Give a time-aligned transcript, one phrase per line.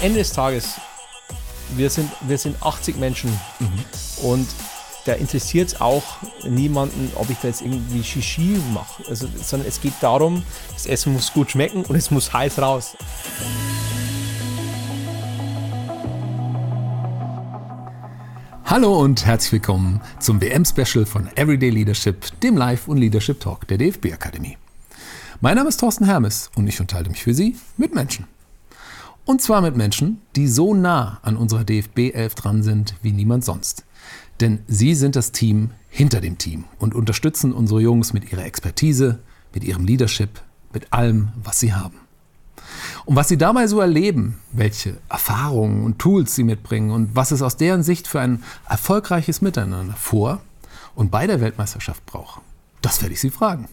[0.00, 0.74] Ende des Tages,
[1.76, 3.68] wir sind, wir sind 80 Menschen mhm.
[4.22, 4.48] und
[5.06, 6.04] da interessiert es auch
[6.48, 9.02] niemanden, ob ich da jetzt irgendwie Shishi mache.
[9.08, 12.96] Also, sondern es geht darum, das Essen muss gut schmecken und es muss heiß raus.
[18.66, 23.78] Hallo und herzlich willkommen zum WM-Special von Everyday Leadership, dem Live- und Leadership Talk der
[23.78, 24.58] DFB Akademie.
[25.40, 28.26] Mein Name ist Thorsten Hermes und ich unterhalte mich für Sie mit Menschen.
[29.28, 33.44] Und zwar mit Menschen, die so nah an unserer DFB 11 dran sind wie niemand
[33.44, 33.84] sonst.
[34.40, 39.18] Denn sie sind das Team hinter dem Team und unterstützen unsere Jungs mit ihrer Expertise,
[39.52, 40.40] mit ihrem Leadership,
[40.72, 41.98] mit allem, was sie haben.
[43.04, 47.42] Und was sie dabei so erleben, welche Erfahrungen und Tools sie mitbringen und was es
[47.42, 50.40] aus deren Sicht für ein erfolgreiches Miteinander vor
[50.94, 52.40] und bei der Weltmeisterschaft braucht,
[52.80, 53.68] das werde ich sie fragen.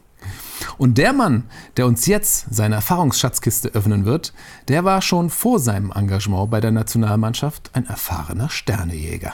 [0.77, 1.43] Und der Mann,
[1.77, 4.33] der uns jetzt seine Erfahrungsschatzkiste öffnen wird,
[4.67, 9.33] der war schon vor seinem Engagement bei der Nationalmannschaft ein erfahrener Sternejäger.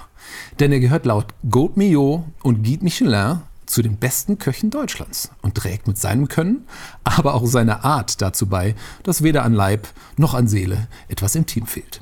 [0.60, 5.56] Denn er gehört laut Gaud Millot und Guy Michelin zu den besten Köchen Deutschlands und
[5.56, 6.68] trägt mit seinem Können,
[7.04, 11.46] aber auch seiner Art dazu bei, dass weder an Leib noch an Seele etwas im
[11.46, 12.02] Team fehlt.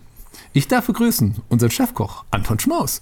[0.51, 3.01] Ich darf begrüßen unseren Chefkoch Anton Schmaus.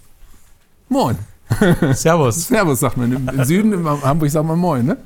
[0.89, 1.17] Moin.
[1.93, 2.47] Servus.
[2.47, 3.11] Servus, sagt man.
[3.13, 4.97] Im Süden, in Hamburg sagt man Moin, ne?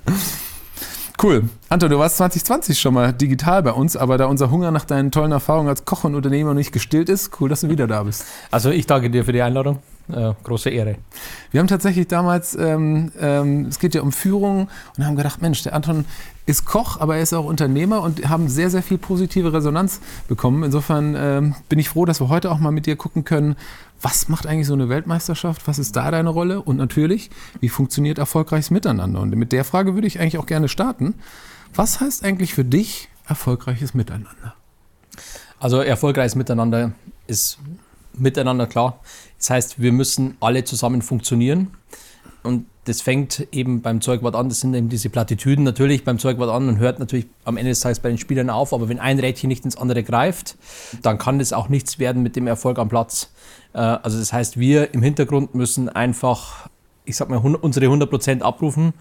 [1.23, 1.43] Cool.
[1.69, 5.11] Anton, du warst 2020 schon mal digital bei uns, aber da unser Hunger nach deinen
[5.11, 8.25] tollen Erfahrungen als Koch und Unternehmer nicht gestillt ist, cool, dass du wieder da bist.
[8.49, 9.83] Also ich danke dir für die Einladung.
[10.11, 10.95] Äh, große Ehre.
[11.51, 15.61] Wir haben tatsächlich damals, ähm, ähm, es geht ja um Führung und haben gedacht, Mensch,
[15.61, 16.05] der Anton
[16.47, 20.63] ist Koch, aber er ist auch Unternehmer und haben sehr, sehr viel positive Resonanz bekommen.
[20.63, 23.55] Insofern ähm, bin ich froh, dass wir heute auch mal mit dir gucken können,
[24.01, 25.67] was macht eigentlich so eine Weltmeisterschaft?
[25.67, 26.61] Was ist da deine Rolle?
[26.61, 29.21] Und natürlich, wie funktioniert erfolgreiches Miteinander?
[29.21, 31.15] Und mit der Frage würde ich eigentlich auch gerne starten.
[31.73, 34.55] Was heißt eigentlich für dich erfolgreiches Miteinander?
[35.59, 36.93] Also erfolgreiches Miteinander
[37.27, 37.59] ist
[38.13, 38.99] miteinander klar.
[39.37, 41.67] Das heißt, wir müssen alle zusammen funktionieren.
[42.43, 46.49] Und das fängt eben beim Zeugwort an, das sind eben diese Plattitüden natürlich beim Zeugwort
[46.49, 48.73] an und hört natürlich am Ende des Tages bei den Spielern auf.
[48.73, 50.57] Aber wenn ein Rädchen nicht ins andere greift,
[51.03, 53.29] dann kann das auch nichts werden mit dem Erfolg am Platz.
[53.73, 56.69] Äh, also das heißt, wir im Hintergrund müssen einfach,
[57.05, 58.93] ich sag mal, unsere 100% abrufen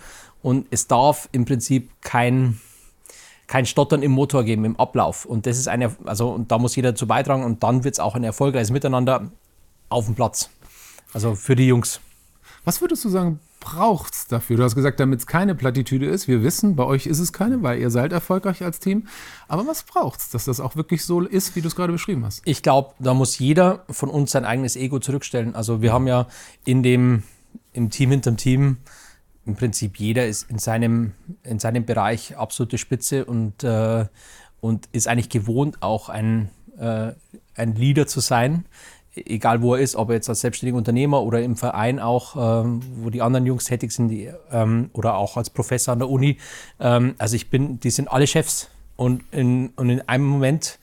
[0.43, 2.61] und es darf im Prinzip kein,
[3.47, 5.25] kein Stottern im Motor geben, im Ablauf.
[5.25, 8.01] Und das ist eine, also und da muss jeder dazu beitragen und dann wird es
[8.01, 9.31] auch ein erfolgreiches Miteinander
[9.89, 10.51] auf dem Platz.
[11.13, 12.01] Also für die Jungs.
[12.65, 14.57] Was würdest du sagen, braucht es dafür?
[14.57, 16.27] Du hast gesagt, damit es keine Plattitüde ist.
[16.27, 19.07] Wir wissen, bei euch ist es keine, weil ihr seid erfolgreich als Team.
[19.47, 22.25] Aber was braucht es, dass das auch wirklich so ist, wie du es gerade beschrieben
[22.25, 22.43] hast?
[22.47, 25.55] Ich glaube, da muss jeder von uns sein eigenes Ego zurückstellen.
[25.55, 26.27] Also wir haben ja
[26.65, 27.23] in dem,
[27.73, 28.79] im Team hinterm Team
[29.47, 34.07] im Prinzip jeder ist in seinem, in seinem Bereich absolute Spitze und, äh,
[34.61, 37.13] und ist eigentlich gewohnt, auch ein, äh,
[37.55, 38.65] ein Leader zu sein
[39.27, 42.81] egal wo er ist, ob er jetzt als selbstständiger Unternehmer oder im Verein auch, ähm,
[42.97, 46.39] wo die anderen Jungs tätig sind, die, ähm, oder auch als Professor an der Uni.
[46.79, 48.71] Ähm, also ich bin, die sind alle Chefs.
[48.97, 50.79] Und in, und in einem Moment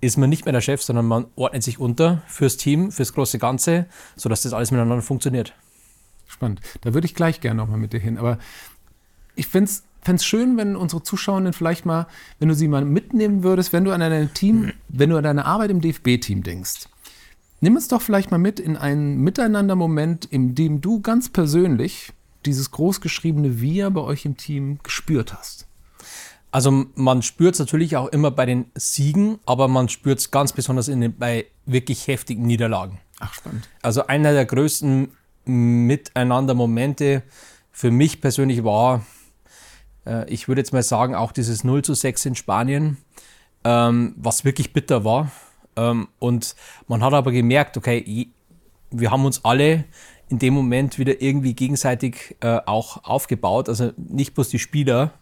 [0.00, 3.38] ist man nicht mehr der Chef, sondern man ordnet sich unter fürs Team, fürs große
[3.38, 5.54] Ganze, sodass das alles miteinander funktioniert.
[6.26, 6.60] Spannend.
[6.80, 8.18] Da würde ich gleich gerne nochmal mit dir hin.
[8.18, 8.38] Aber
[9.36, 12.06] ich finde es fände es schön, wenn unsere Zuschauerinnen vielleicht mal,
[12.38, 15.46] wenn du sie mal mitnehmen würdest, wenn du an dein Team, wenn du an deine
[15.46, 16.88] Arbeit im DFB-Team denkst.
[17.62, 22.12] Nimm uns doch vielleicht mal mit in einen Miteinander-Moment, in dem du ganz persönlich
[22.44, 25.68] dieses großgeschriebene Wir bei euch im Team gespürt hast.
[26.50, 30.52] Also man spürt es natürlich auch immer bei den Siegen, aber man spürt es ganz
[30.52, 32.98] besonders in den, bei wirklich heftigen Niederlagen.
[33.20, 33.68] Ach, spannend.
[33.80, 35.12] Also einer der größten
[35.44, 37.22] Miteinander-Momente
[37.70, 39.06] für mich persönlich war,
[40.04, 42.96] äh, ich würde jetzt mal sagen, auch dieses 0 zu 6 in Spanien,
[43.62, 45.30] ähm, was wirklich bitter war
[45.76, 46.54] ähm, und
[46.88, 48.28] man hat aber gemerkt, okay,
[48.90, 49.84] wir haben uns alle
[50.28, 53.68] in dem Moment wieder irgendwie gegenseitig äh, auch aufgebaut.
[53.68, 55.12] Also nicht bloß die Spieler,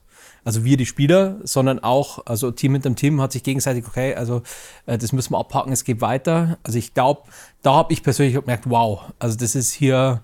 [0.45, 4.43] also wir die Spieler, sondern auch, also Team hinterm Team hat sich gegenseitig, okay, also
[4.87, 6.59] äh, das müssen wir abpacken, es geht weiter.
[6.63, 7.23] Also ich glaube,
[7.63, 10.23] da habe ich persönlich gemerkt, wow, also das ist hier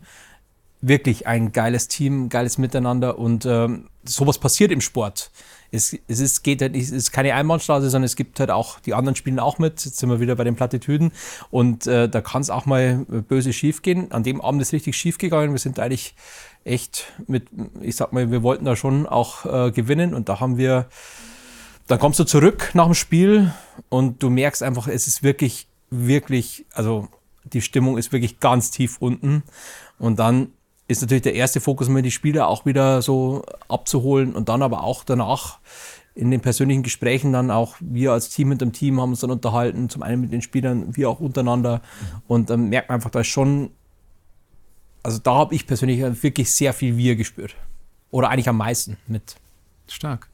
[0.80, 5.30] wirklich ein geiles Team, geiles Miteinander und ähm, sowas passiert im Sport
[5.70, 8.94] es, es ist, geht halt, es ist keine Einbahnstraße, sondern es gibt halt auch, die
[8.94, 9.84] anderen spielen auch mit.
[9.84, 11.12] Jetzt sind wir wieder bei den Plattitüden
[11.50, 14.12] und äh, da kann es auch mal böse schief gehen.
[14.12, 15.52] An dem Abend ist richtig schief gegangen.
[15.52, 16.14] Wir sind eigentlich
[16.64, 17.48] echt mit,
[17.80, 20.88] ich sag mal, wir wollten da schon auch äh, gewinnen und da haben wir,
[21.86, 23.52] dann kommst du zurück nach dem Spiel
[23.88, 27.08] und du merkst einfach, es ist wirklich, wirklich, also
[27.44, 29.44] die Stimmung ist wirklich ganz tief unten
[29.98, 30.48] und dann
[30.88, 34.84] ist natürlich der erste Fokus, mal die Spieler auch wieder so abzuholen und dann aber
[34.84, 35.58] auch danach
[36.14, 39.30] in den persönlichen Gesprächen dann auch, wir als Team mit dem Team haben uns dann
[39.30, 41.82] unterhalten, zum einen mit den Spielern, wir auch untereinander.
[42.26, 43.70] Und dann merkt man einfach, da ist schon,
[45.02, 47.54] also da habe ich persönlich wirklich sehr viel Wir gespürt.
[48.10, 49.36] Oder eigentlich am meisten mit.
[49.88, 50.28] Stark.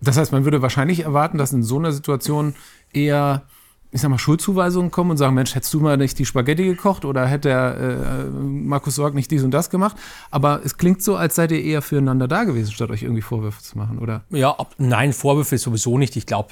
[0.00, 2.54] Das heißt, man würde wahrscheinlich erwarten, dass in so einer Situation
[2.92, 3.42] eher
[3.90, 7.06] ich sag mal, Schuldzuweisungen kommen und sagen, Mensch, hättest du mal nicht die Spaghetti gekocht
[7.06, 9.96] oder hätte der äh, Markus Sorg nicht dies und das gemacht?
[10.30, 13.62] Aber es klingt so, als seid ihr eher füreinander da gewesen, statt euch irgendwie Vorwürfe
[13.62, 14.24] zu machen, oder?
[14.28, 16.16] Ja, ab, nein, Vorwürfe sowieso nicht.
[16.16, 16.50] Ich glaube,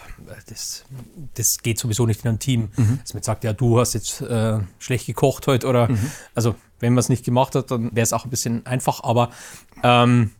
[0.49, 0.85] das,
[1.35, 2.69] das geht sowieso nicht in einem Team.
[2.77, 3.01] Mhm.
[3.03, 6.11] Dass man sagt, ja, du hast jetzt äh, schlecht gekocht heute oder, mhm.
[6.35, 9.31] also wenn man es nicht gemacht hat, dann wäre es auch ein bisschen einfach, aber
[9.83, 10.31] ähm,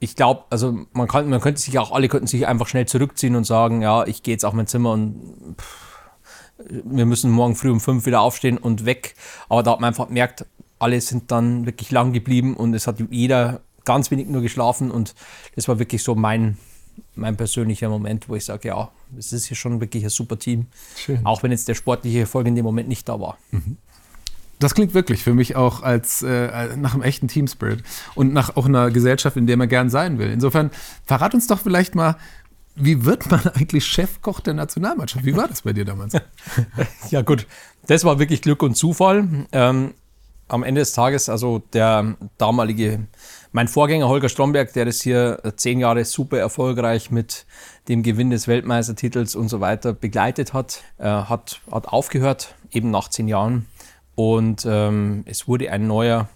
[0.00, 3.36] ich glaube, also man kann, man könnte sich auch, alle könnten sich einfach schnell zurückziehen
[3.36, 5.84] und sagen, ja, ich gehe jetzt auf mein Zimmer und pff,
[6.84, 9.14] wir müssen morgen früh um fünf wieder aufstehen und weg.
[9.48, 10.46] Aber da hat man einfach gemerkt,
[10.78, 15.14] alle sind dann wirklich lang geblieben und es hat jeder ganz wenig nur geschlafen und
[15.56, 16.58] das war wirklich so mein,
[17.14, 20.66] mein persönlicher Moment, wo ich sage, ja, es ist hier schon wirklich ein super Team.
[20.96, 21.24] Schön.
[21.24, 23.38] Auch wenn jetzt der sportliche Erfolg in dem Moment nicht da war.
[23.50, 23.76] Mhm.
[24.64, 27.82] Das klingt wirklich für mich auch als äh, nach einem echten Team Spirit
[28.14, 30.30] und nach auch einer Gesellschaft, in der man gern sein will.
[30.30, 30.70] Insofern
[31.04, 32.16] verrat uns doch vielleicht mal,
[32.74, 35.26] wie wird man eigentlich Chefkoch der Nationalmannschaft?
[35.26, 36.14] Wie war das bei dir damals?
[37.10, 37.46] ja gut,
[37.88, 39.28] das war wirklich Glück und Zufall.
[39.52, 39.92] Ähm,
[40.48, 43.06] am Ende des Tages, also der damalige,
[43.52, 47.44] mein Vorgänger Holger Stromberg, der das hier zehn Jahre super erfolgreich mit
[47.88, 53.08] dem Gewinn des Weltmeistertitels und so weiter begleitet hat, äh, hat, hat aufgehört, eben nach
[53.10, 53.66] zehn Jahren
[54.14, 56.28] und ähm, es wurde ein neuer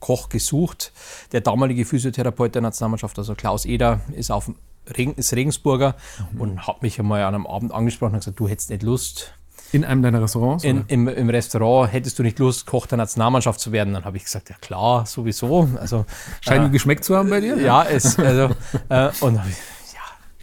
[0.00, 0.92] Koch gesucht.
[1.30, 4.50] Der damalige Physiotherapeut der Nationalmannschaft, also Klaus Eder, ist, auf
[4.96, 5.94] Regen, ist Regensburger
[6.32, 6.40] mhm.
[6.40, 9.32] und hat mich einmal an einem Abend angesprochen und gesagt, du hättest nicht Lust.
[9.70, 10.64] In einem deiner Restaurants?
[10.64, 13.94] In, im, Im Restaurant hättest du nicht Lust, Koch der Nationalmannschaft zu werden?
[13.94, 15.66] Dann habe ich gesagt, ja klar, sowieso.
[15.80, 16.04] Also,
[16.42, 17.56] Scheint äh, geschmeckt zu haben bei dir?
[17.58, 18.54] Ja, es, also,
[18.90, 19.44] äh, und ja,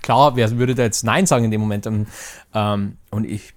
[0.02, 1.86] klar, wer würde da jetzt Nein sagen in dem Moment?
[1.86, 2.08] Und,
[2.56, 3.54] ähm, und ich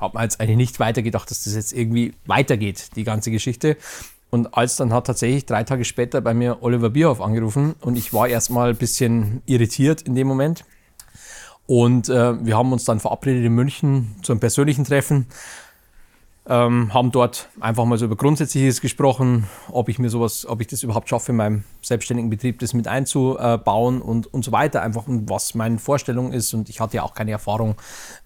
[0.00, 3.76] hab mir jetzt eigentlich nicht weitergedacht, dass das jetzt irgendwie weitergeht, die ganze Geschichte.
[4.30, 8.12] Und als dann hat tatsächlich drei Tage später bei mir Oliver Bierhoff angerufen und ich
[8.12, 10.64] war erstmal ein bisschen irritiert in dem Moment.
[11.66, 15.26] Und äh, wir haben uns dann verabredet in München zu einem persönlichen Treffen
[16.48, 20.68] ähm, haben dort einfach mal so über Grundsätzliches gesprochen, ob ich mir sowas, ob ich
[20.68, 25.04] das überhaupt schaffe, in meinem selbstständigen Betrieb das mit einzubauen und, und so weiter, einfach
[25.06, 26.54] was meine Vorstellung ist.
[26.54, 27.74] Und ich hatte ja auch keine Erfahrung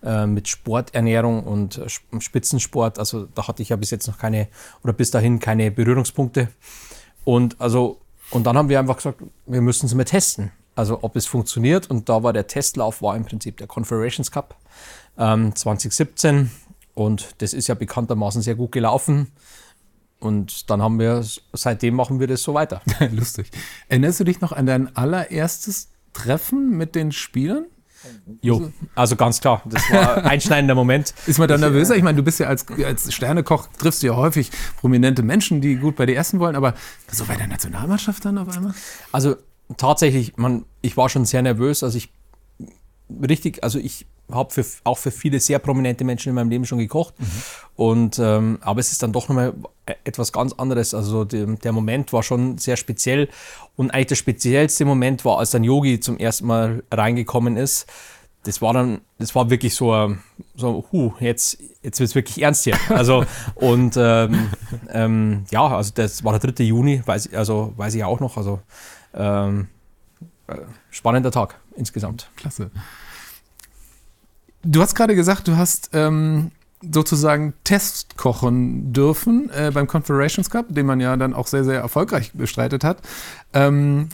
[0.03, 2.99] äh, mit Sporternährung und äh, Spitzensport.
[2.99, 4.49] Also da hatte ich ja bis jetzt noch keine
[4.83, 6.49] oder bis dahin keine Berührungspunkte.
[7.25, 8.01] Und also,
[8.31, 10.53] und dann haben wir einfach gesagt, wir müssen es mal testen.
[10.77, 11.89] Also ob es funktioniert.
[11.91, 14.57] Und da war der Testlauf, war im Prinzip der Confederations Cup
[15.19, 16.51] ähm, 2017
[16.95, 19.29] und das ist ja bekanntermaßen sehr gut gelaufen.
[20.19, 22.83] Und dann haben wir, seitdem machen wir das so weiter.
[23.11, 23.51] Lustig.
[23.89, 27.65] Erinnerst du dich noch an dein allererstes Treffen mit den Spielern?
[28.41, 31.13] Jo, also ganz klar, das war ein einschneidender Moment.
[31.27, 31.97] Ist man da nervöser?
[31.97, 35.77] Ich meine, du bist ja als, als Sternekoch, triffst du ja häufig prominente Menschen, die
[35.77, 36.75] gut bei dir essen wollen, aber
[37.11, 38.75] so bei der Nationalmannschaft dann auf einmal?
[39.13, 39.37] Also
[39.77, 42.11] tatsächlich, man, ich war schon sehr nervös, also ich
[43.23, 46.79] richtig, also ich habe für, auch für viele sehr prominente Menschen in meinem Leben schon
[46.79, 47.15] gekocht.
[47.19, 47.27] Mhm.
[47.77, 49.55] Und, ähm, aber es ist dann doch nochmal
[50.05, 50.95] etwas ganz anderes.
[50.95, 53.29] Also die, der Moment war schon sehr speziell.
[53.77, 57.87] Und eigentlich der speziellste Moment war, als dann Yogi zum ersten Mal reingekommen ist.
[58.45, 60.17] Das war dann, das war wirklich so,
[60.55, 62.77] so huh, jetzt, jetzt wird es wirklich ernst hier.
[62.89, 64.51] Also, und ähm,
[64.89, 66.65] ähm, ja, also das war der 3.
[66.65, 68.39] Juni, weiß, also weiß ich auch noch.
[68.39, 68.61] Also
[69.15, 69.69] ähm,
[70.47, 70.57] äh,
[70.91, 72.31] spannender Tag insgesamt.
[72.37, 72.71] Klasse.
[74.63, 76.51] Du hast gerade gesagt, du hast ähm,
[76.83, 81.81] sozusagen Test kochen dürfen äh, beim Confederations Cup, den man ja dann auch sehr, sehr
[81.81, 82.99] erfolgreich bestreitet hat.
[83.53, 84.09] Ähm,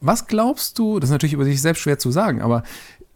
[0.00, 2.62] was glaubst du, das ist natürlich über sich selbst schwer zu sagen, aber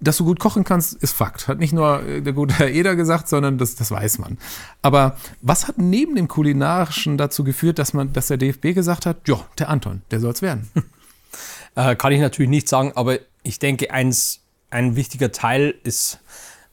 [0.02, 1.46] dass du gut kochen kannst, ist Fakt.
[1.46, 4.38] Hat nicht nur äh, der gute Herr Eder gesagt, sondern das, das weiß man.
[4.80, 9.28] Aber was hat neben dem Kulinarischen dazu geführt, dass man, dass der DFB gesagt hat,
[9.28, 10.68] ja, der Anton, der soll es werden?
[11.76, 14.40] Äh, kann ich natürlich nicht sagen, aber ich denke, eins,
[14.70, 16.18] ein wichtiger Teil ist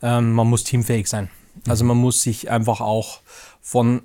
[0.01, 1.30] ähm, man muss teamfähig sein.
[1.68, 3.22] Also man muss sich einfach auch
[3.62, 4.01] von,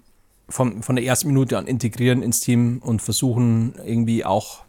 [0.49, 4.63] von, von der ersten Minute an integrieren ins Team und versuchen irgendwie auch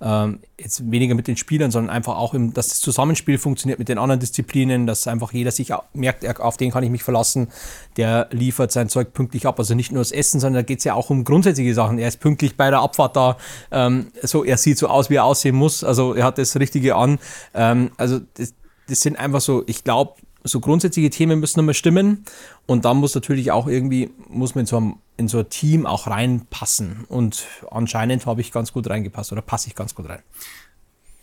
[0.00, 3.88] ähm, jetzt weniger mit den Spielern, sondern einfach auch, im, dass das Zusammenspiel funktioniert mit
[3.88, 7.48] den anderen Disziplinen, dass einfach jeder sich merkt, auf den kann ich mich verlassen,
[7.96, 9.58] der liefert sein Zeug pünktlich ab.
[9.58, 11.98] Also nicht nur das Essen, sondern da geht es ja auch um grundsätzliche Sachen.
[11.98, 13.36] Er ist pünktlich bei der Abfahrt da,
[13.72, 16.94] ähm, so, er sieht so aus, wie er aussehen muss, also er hat das Richtige
[16.94, 17.18] an.
[17.54, 18.54] Ähm, also das,
[18.88, 20.14] das sind einfach so, ich glaube,
[20.44, 22.24] so grundsätzliche Themen müssen immer stimmen
[22.66, 25.86] und dann muss natürlich auch irgendwie, muss man in so, einem, in so ein Team
[25.86, 30.20] auch reinpassen und anscheinend habe ich ganz gut reingepasst oder passe ich ganz gut rein.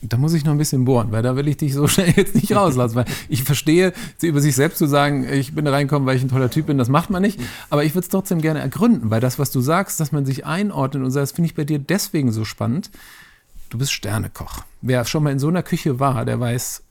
[0.01, 2.35] da muss ich noch ein bisschen bohren, weil da will ich dich so schnell jetzt
[2.35, 2.95] nicht rauslassen.
[2.95, 6.29] Weil ich verstehe, über sich selbst zu sagen, ich bin da reingekommen, weil ich ein
[6.29, 7.39] toller Typ bin, das macht man nicht.
[7.69, 10.45] Aber ich würde es trotzdem gerne ergründen, weil das, was du sagst, dass man sich
[10.45, 12.91] einordnet und das finde ich bei dir deswegen so spannend.
[13.69, 14.63] Du bist Sternekoch.
[14.81, 16.83] Wer schon mal in so einer Küche war, der weiß,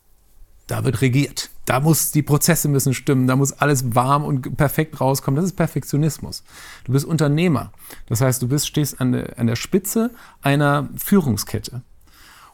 [0.66, 1.50] da wird regiert.
[1.64, 5.36] Da muss, die Prozesse müssen stimmen, da muss alles warm und perfekt rauskommen.
[5.36, 6.44] Das ist Perfektionismus.
[6.84, 7.72] Du bist Unternehmer.
[8.06, 10.10] Das heißt, du bist, stehst an der, an der Spitze
[10.42, 11.82] einer Führungskette.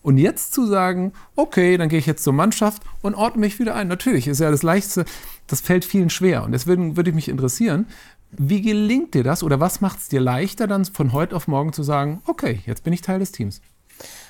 [0.02, 3.74] Und jetzt zu sagen, okay, dann gehe ich jetzt zur Mannschaft und ordne mich wieder
[3.74, 3.88] ein.
[3.88, 5.04] Natürlich ist ja das Leichteste,
[5.46, 6.44] das fällt vielen schwer.
[6.44, 7.86] Und deswegen würde mich interessieren,
[8.30, 11.72] wie gelingt dir das oder was macht es dir leichter, dann von heute auf morgen
[11.72, 13.60] zu sagen, okay, jetzt bin ich Teil des Teams?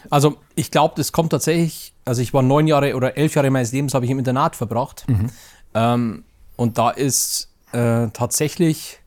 [0.08, 3.72] Also ich glaube, das kommt tatsächlich, also ich war neun Jahre oder elf Jahre meines
[3.72, 5.04] Lebens habe ich im Internat verbracht.
[5.08, 5.30] Mhm.
[5.74, 6.24] Ähm,
[6.56, 8.98] und da ist äh, tatsächlich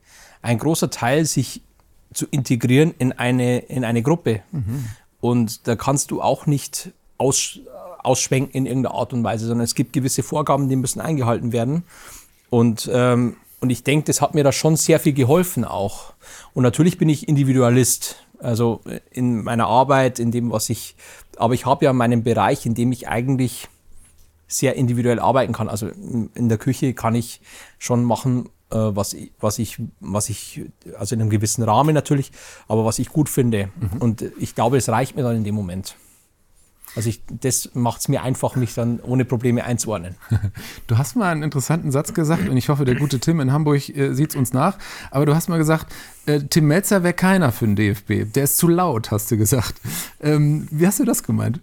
[0.42, 1.62] ein großer Teil, sich
[2.12, 4.42] zu integrieren in eine, in eine Gruppe.
[4.52, 4.86] Mhm.
[5.20, 7.58] Und da kannst du auch nicht aus,
[8.02, 11.84] ausschwenken in irgendeiner Art und Weise, sondern es gibt gewisse Vorgaben, die müssen eingehalten werden.
[12.50, 16.12] Und, ähm, und ich denke, das hat mir da schon sehr viel geholfen auch.
[16.52, 20.96] Und natürlich bin ich Individualist, also in meiner Arbeit, in dem, was ich,
[21.36, 23.68] aber ich habe ja meinen Bereich, in dem ich eigentlich
[24.46, 25.68] sehr individuell arbeiten kann.
[25.68, 27.40] Also in der Küche kann ich
[27.78, 30.62] schon machen, äh, was, was, ich, was ich,
[30.98, 32.30] also in einem gewissen Rahmen natürlich,
[32.68, 33.70] aber was ich gut finde.
[33.80, 33.98] Mhm.
[34.00, 35.96] Und ich glaube, es reicht mir dann in dem Moment.
[36.96, 40.16] Also ich, das macht es mir einfach, mich dann ohne Probleme einzuordnen.
[40.86, 43.88] Du hast mal einen interessanten Satz gesagt und ich hoffe, der gute Tim in Hamburg
[43.88, 44.78] äh, sieht es uns nach.
[45.10, 45.92] Aber du hast mal gesagt,
[46.26, 48.32] äh, Tim Melzer wäre keiner für den DFB.
[48.34, 49.80] Der ist zu laut, hast du gesagt.
[50.20, 51.60] Ähm, wie hast du das gemeint?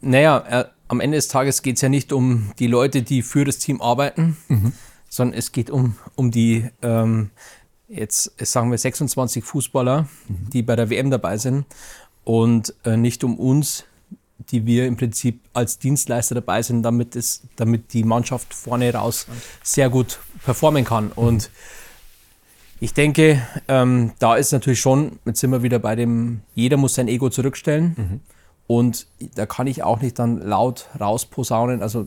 [0.00, 3.44] Naja, äh, am Ende des Tages geht es ja nicht um die Leute, die für
[3.44, 4.72] das Team arbeiten, mhm
[5.14, 7.30] sondern es geht um, um die, ähm,
[7.88, 10.50] jetzt sagen wir 26 Fußballer, mhm.
[10.52, 11.66] die bei der WM dabei sind
[12.24, 13.84] und äh, nicht um uns,
[14.38, 19.26] die wir im Prinzip als Dienstleister dabei sind, damit, es, damit die Mannschaft vorne raus
[19.62, 21.12] sehr gut performen kann.
[21.12, 21.50] Und
[22.80, 26.94] ich denke, ähm, da ist natürlich schon, jetzt sind wir wieder bei dem, jeder muss
[26.94, 27.94] sein Ego zurückstellen.
[27.96, 28.20] Mhm.
[28.66, 31.82] Und da kann ich auch nicht dann laut rausposaunen.
[31.82, 32.06] Also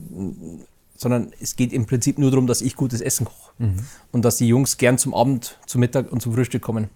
[0.97, 3.79] sondern es geht im Prinzip nur darum, dass ich gutes Essen koche mhm.
[4.11, 6.89] und dass die Jungs gern zum Abend, zum Mittag und zum Frühstück kommen.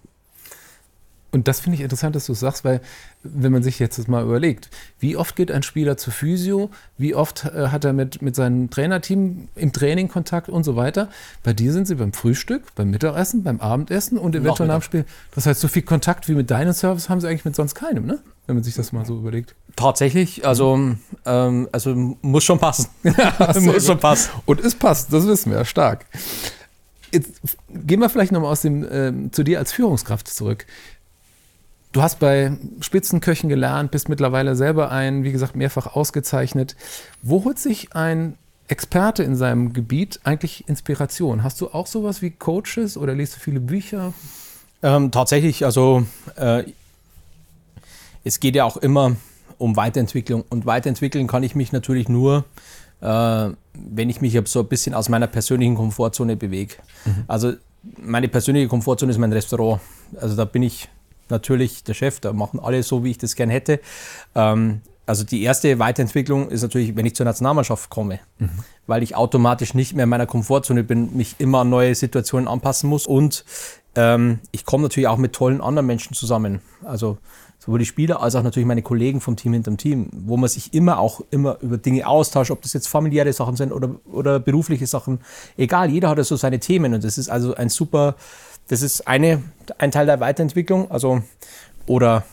[1.32, 2.82] Und das finde ich interessant, dass du sagst, weil
[3.22, 4.68] wenn man sich jetzt das mal überlegt,
[5.00, 8.68] wie oft geht ein Spieler zu Physio, wie oft äh, hat er mit, mit seinem
[8.68, 11.08] Trainerteam im Training Kontakt und so weiter.
[11.42, 15.04] Bei dir sind sie beim Frühstück, beim Mittagessen, beim Abendessen und eventuell nach dem Spiel.
[15.34, 18.04] Das heißt, so viel Kontakt wie mit deinem Service haben sie eigentlich mit sonst keinem,
[18.04, 18.18] ne?
[18.46, 19.54] wenn man sich das mal so überlegt.
[19.74, 22.88] Tatsächlich, also, ähm, also muss schon passen.
[23.60, 24.30] muss schon passen.
[24.44, 26.04] Und es passt, das wissen wir, stark.
[27.10, 27.30] Jetzt
[27.68, 30.66] gehen wir vielleicht nochmal aus dem, ähm, zu dir als Führungskraft zurück.
[31.92, 36.74] Du hast bei Spitzenköchen gelernt, bist mittlerweile selber ein, wie gesagt, mehrfach ausgezeichnet.
[37.20, 41.42] Wo holt sich ein Experte in seinem Gebiet eigentlich Inspiration?
[41.42, 44.14] Hast du auch sowas wie Coaches oder liest du viele Bücher?
[44.82, 46.06] Ähm, tatsächlich, also
[46.36, 46.64] äh,
[48.24, 49.16] es geht ja auch immer
[49.58, 50.44] um Weiterentwicklung.
[50.48, 52.46] Und weiterentwickeln kann ich mich natürlich nur,
[53.02, 56.76] äh, wenn ich mich so ein bisschen aus meiner persönlichen Komfortzone bewege.
[57.04, 57.24] Mhm.
[57.28, 57.52] Also
[58.00, 59.80] meine persönliche Komfortzone ist mein Restaurant.
[60.18, 60.88] Also da bin ich
[61.32, 63.80] natürlich der Chef, da machen alle so, wie ich das gerne hätte.
[64.34, 68.50] Ähm, also die erste Weiterentwicklung ist natürlich, wenn ich zur Nationalmannschaft komme, mhm.
[68.86, 72.88] weil ich automatisch nicht mehr in meiner Komfortzone bin, mich immer an neue Situationen anpassen
[72.88, 73.44] muss und
[73.96, 76.60] ähm, ich komme natürlich auch mit tollen anderen Menschen zusammen.
[76.84, 77.18] Also
[77.58, 80.74] sowohl die Spieler als auch natürlich meine Kollegen vom Team hinterm Team, wo man sich
[80.74, 84.86] immer auch immer über Dinge austauscht, ob das jetzt familiäre Sachen sind oder, oder berufliche
[84.86, 85.20] Sachen.
[85.56, 88.16] Egal, jeder hat ja so seine Themen und das ist also ein super,
[88.68, 89.42] das ist eine,
[89.78, 90.90] ein Teil der Weiterentwicklung.
[90.90, 91.22] Also,
[91.86, 92.24] oder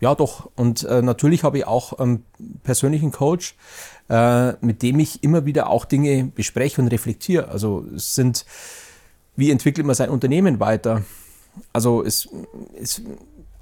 [0.00, 0.50] ja doch.
[0.56, 2.24] Und äh, natürlich habe ich auch einen
[2.62, 3.56] persönlichen Coach,
[4.08, 7.48] äh, mit dem ich immer wieder auch Dinge bespreche und reflektiere.
[7.48, 8.44] Also es sind,
[9.36, 11.02] wie entwickelt man sein Unternehmen weiter?
[11.72, 12.28] Also es,
[12.80, 13.02] es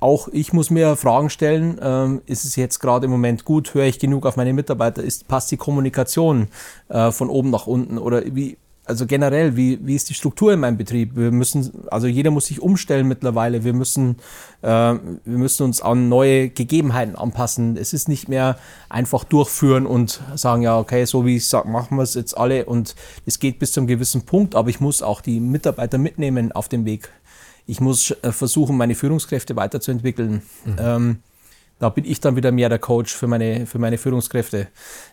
[0.00, 3.85] auch ich muss mir Fragen stellen, ähm, ist es jetzt gerade im Moment gut, höre
[3.85, 6.49] ich genug auf meine Mitarbeiter, ist, passt die Kommunikation
[6.88, 10.61] äh, von oben nach unten oder wie, also generell, wie, wie ist die Struktur in
[10.61, 11.15] meinem Betrieb?
[11.15, 14.17] Wir müssen, also jeder muss sich umstellen mittlerweile, wir müssen,
[14.62, 17.77] äh, wir müssen uns an neue Gegebenheiten anpassen.
[17.77, 18.59] Es ist nicht mehr
[18.89, 22.65] einfach durchführen und sagen, ja, okay, so wie ich sage, machen wir es jetzt alle
[22.65, 26.53] und es geht bis zu einem gewissen Punkt, aber ich muss auch die Mitarbeiter mitnehmen
[26.53, 27.11] auf dem Weg
[27.67, 30.43] ich muss äh, versuchen, meine Führungskräfte weiterzuentwickeln.
[30.65, 30.77] Mhm.
[30.79, 31.17] Ähm,
[31.79, 34.69] da bin ich dann wieder mehr der Coach für meine, für meine Führungskräfte,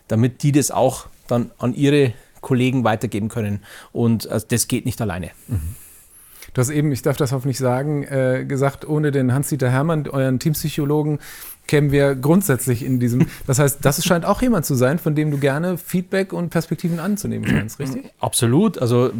[0.08, 3.60] damit die das auch dann an ihre Kollegen weitergeben können.
[3.92, 5.30] Und also das geht nicht alleine.
[5.48, 5.76] Mhm.
[6.54, 10.38] Du hast eben, ich darf das hoffentlich sagen, äh, gesagt, ohne den Hans-Dieter Hermann, euren
[10.38, 11.20] Teampsychologen,
[11.66, 13.26] kämen wir grundsätzlich in diesem.
[13.46, 16.98] Das heißt, das scheint auch jemand zu sein, von dem du gerne Feedback und Perspektiven
[16.98, 18.10] anzunehmen scheinst, richtig?
[18.18, 18.78] Absolut.
[18.78, 19.10] Also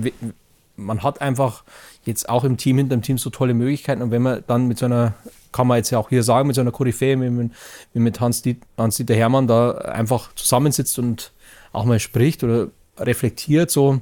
[0.77, 1.63] man hat einfach
[2.05, 4.03] jetzt auch im Team, hinter dem Team so tolle Möglichkeiten.
[4.03, 5.15] Und wenn man dann mit so einer,
[5.53, 7.53] kann man jetzt ja auch hier sagen, mit so einer Koryphäe, wie mit,
[7.93, 11.33] wie mit Hans-Dieter Hans Hermann da einfach zusammensitzt und
[11.73, 12.69] auch mal spricht oder
[13.01, 14.01] reflektiert, so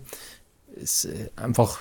[0.76, 1.78] ist äh, einfach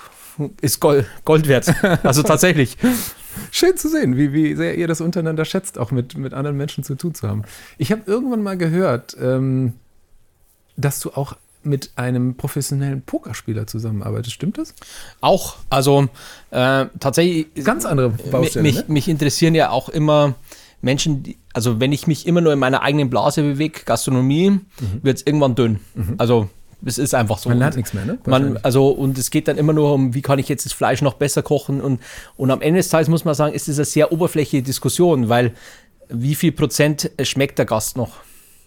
[0.60, 1.72] ist Gold, Gold wert.
[2.04, 2.76] Also tatsächlich.
[3.50, 6.84] Schön zu sehen, wie, wie sehr ihr das untereinander schätzt, auch mit, mit anderen Menschen
[6.84, 7.42] zu tun zu haben.
[7.76, 9.74] Ich habe irgendwann mal gehört, ähm,
[10.76, 14.34] dass du auch mit einem professionellen Pokerspieler zusammenarbeitest.
[14.34, 14.74] Stimmt das?
[15.20, 15.56] Auch.
[15.70, 16.08] Also
[16.50, 17.46] äh, tatsächlich.
[17.64, 18.62] Ganz andere Baustelle.
[18.62, 18.84] Mich, ne?
[18.88, 20.34] mich interessieren ja auch immer
[20.80, 24.62] Menschen, die, also wenn ich mich immer nur in meiner eigenen Blase bewege, Gastronomie, mhm.
[25.02, 25.80] wird es irgendwann dünn.
[25.94, 26.14] Mhm.
[26.18, 26.48] Also
[26.84, 27.48] es ist einfach so.
[27.48, 28.18] Man lernt nichts mehr, ne?
[28.26, 31.02] Man, also, und es geht dann immer nur um, wie kann ich jetzt das Fleisch
[31.02, 31.80] noch besser kochen.
[31.80, 32.00] Und,
[32.36, 35.54] und am Ende des Tages muss man sagen, ist es eine sehr oberflächliche Diskussion, weil
[36.08, 38.12] wie viel Prozent schmeckt der Gast noch?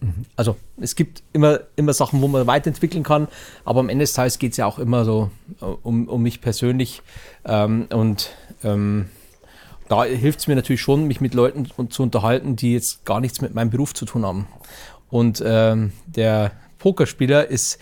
[0.02, 0.26] Mhm.
[0.36, 3.28] Also es gibt immer, immer Sachen, wo man weiterentwickeln kann,
[3.64, 6.42] aber am Ende des Tages geht es ja auch immer so äh, um, um mich
[6.42, 7.02] persönlich.
[7.46, 8.32] Ähm, und
[8.64, 9.06] ähm,
[9.88, 13.42] da hilft es mir natürlich schon, mich mit Leuten zu unterhalten, die jetzt gar nichts
[13.42, 14.48] mit meinem Beruf zu tun haben.
[15.10, 17.78] Und ähm, der Pokerspieler ist,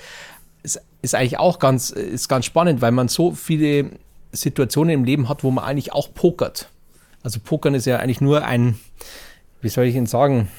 [0.61, 3.91] ist, ist eigentlich auch ganz, ist ganz spannend, weil man so viele
[4.33, 6.69] Situationen im Leben hat, wo man eigentlich auch pokert.
[7.23, 8.77] Also Pokern ist ja eigentlich nur ein,
[9.61, 10.49] wie soll ich Ihnen sagen,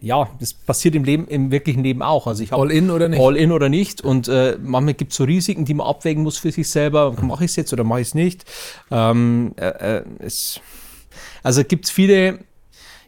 [0.00, 2.26] ja, das passiert im Leben, im wirklichen Leben auch.
[2.26, 3.20] Also ich all in oder nicht?
[3.20, 4.00] All in oder nicht.
[4.00, 7.14] Und äh, manchmal gibt es so Risiken, die man abwägen muss für sich selber.
[7.20, 8.44] Mache ich es jetzt oder mache ich es nicht?
[8.90, 10.58] Ähm, äh, äh, es,
[11.42, 12.40] also gibt es viele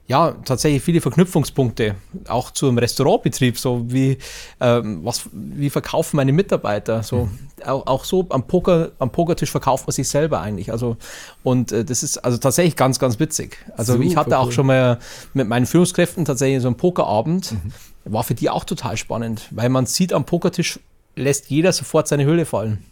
[0.07, 1.95] ja, tatsächlich viele Verknüpfungspunkte,
[2.29, 4.19] auch zum Restaurantbetrieb, so wie,
[4.61, 7.39] ähm, was, wie verkaufen meine Mitarbeiter, so, mhm.
[7.65, 10.99] auch, auch so am, Poker, am Pokertisch verkauft man sich selber eigentlich, also,
[11.43, 13.57] und äh, das ist also tatsächlich ganz, ganz witzig.
[13.79, 14.99] Also Super ich hatte auch schon mal
[15.33, 17.73] mit meinen Führungskräften tatsächlich so einen Pokerabend, mhm.
[18.05, 20.81] war für die auch total spannend, weil man sieht am Pokertisch,
[21.17, 22.85] lässt jeder sofort seine Hülle fallen.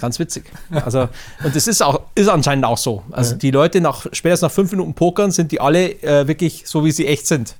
[0.00, 0.44] Ganz witzig.
[0.70, 1.08] Also,
[1.42, 3.02] und das ist auch, ist anscheinend auch so.
[3.10, 3.38] Also ja.
[3.38, 6.92] die Leute nach spätestens nach fünf Minuten Pokern sind die alle äh, wirklich so, wie
[6.92, 7.56] sie echt sind.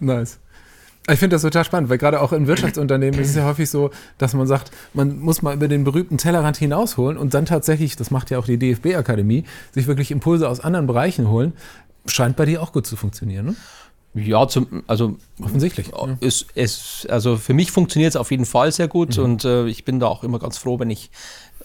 [0.00, 0.38] Nice.
[1.10, 3.90] Ich finde das total spannend, weil gerade auch in Wirtschaftsunternehmen ist es ja häufig so,
[4.18, 8.10] dass man sagt, man muss mal über den berühmten Tellerrand hinausholen und dann tatsächlich, das
[8.10, 11.54] macht ja auch die DFB-Akademie, sich wirklich Impulse aus anderen Bereichen holen.
[12.06, 13.56] Scheint bei dir auch gut zu funktionieren, ne?
[14.14, 15.90] Ja, zum, also offensichtlich.
[16.20, 19.24] Ist, ist, also für mich funktioniert es auf jeden Fall sehr gut mhm.
[19.24, 21.10] und äh, ich bin da auch immer ganz froh, wenn ich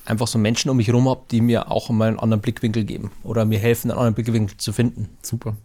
[0.06, 3.12] einfach so Menschen um mich herum habe, die mir auch mal einen anderen Blickwinkel geben
[3.24, 5.10] oder mir helfen, einen anderen Blickwinkel zu finden.
[5.22, 5.56] Super.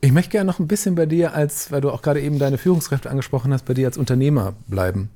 [0.00, 2.58] Ich möchte gerne noch ein bisschen bei dir als, weil du auch gerade eben deine
[2.58, 5.10] Führungskräfte angesprochen hast, bei dir als Unternehmer bleiben.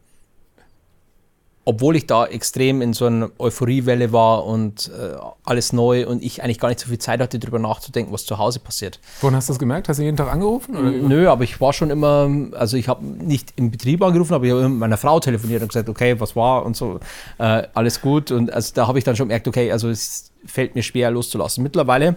[1.69, 6.43] obwohl ich da extrem in so einer Euphoriewelle war und äh, alles neu und ich
[6.43, 9.01] eigentlich gar nicht so viel Zeit hatte, darüber nachzudenken, was zu Hause passiert.
[9.21, 9.89] Woran hast du das gemerkt?
[9.89, 10.77] Hast du jeden Tag angerufen?
[10.77, 10.93] Oder?
[10.93, 14.53] Nö, aber ich war schon immer, also ich habe nicht im Betrieb angerufen, aber ich
[14.53, 17.01] habe mit meiner Frau telefoniert und gesagt, okay, was war und so,
[17.39, 18.31] äh, alles gut.
[18.31, 21.65] Und also da habe ich dann schon gemerkt, okay, also es fällt mir schwer loszulassen.
[21.65, 22.15] Mittlerweile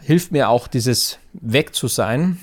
[0.00, 2.38] hilft mir auch dieses Weg zu sein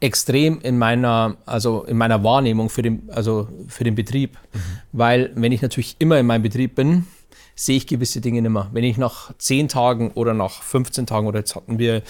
[0.00, 4.38] extrem in meiner, also in meiner Wahrnehmung für den, also für den Betrieb.
[4.52, 4.58] Mhm.
[4.92, 7.06] Weil wenn ich natürlich immer in meinem Betrieb bin,
[7.54, 8.68] sehe ich gewisse Dinge nicht mehr.
[8.72, 12.02] Wenn ich nach 10 Tagen oder nach 15 Tagen oder jetzt hatten wir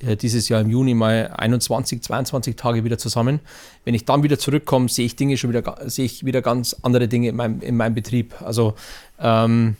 [0.00, 3.40] äh, dieses Jahr im Juni mal 21, 22 Tage wieder zusammen.
[3.84, 7.08] Wenn ich dann wieder zurückkomme, sehe ich Dinge schon wieder, sehe ich wieder ganz andere
[7.08, 8.40] Dinge in meinem, in meinem Betrieb.
[8.42, 8.74] Also
[9.20, 9.76] ähm,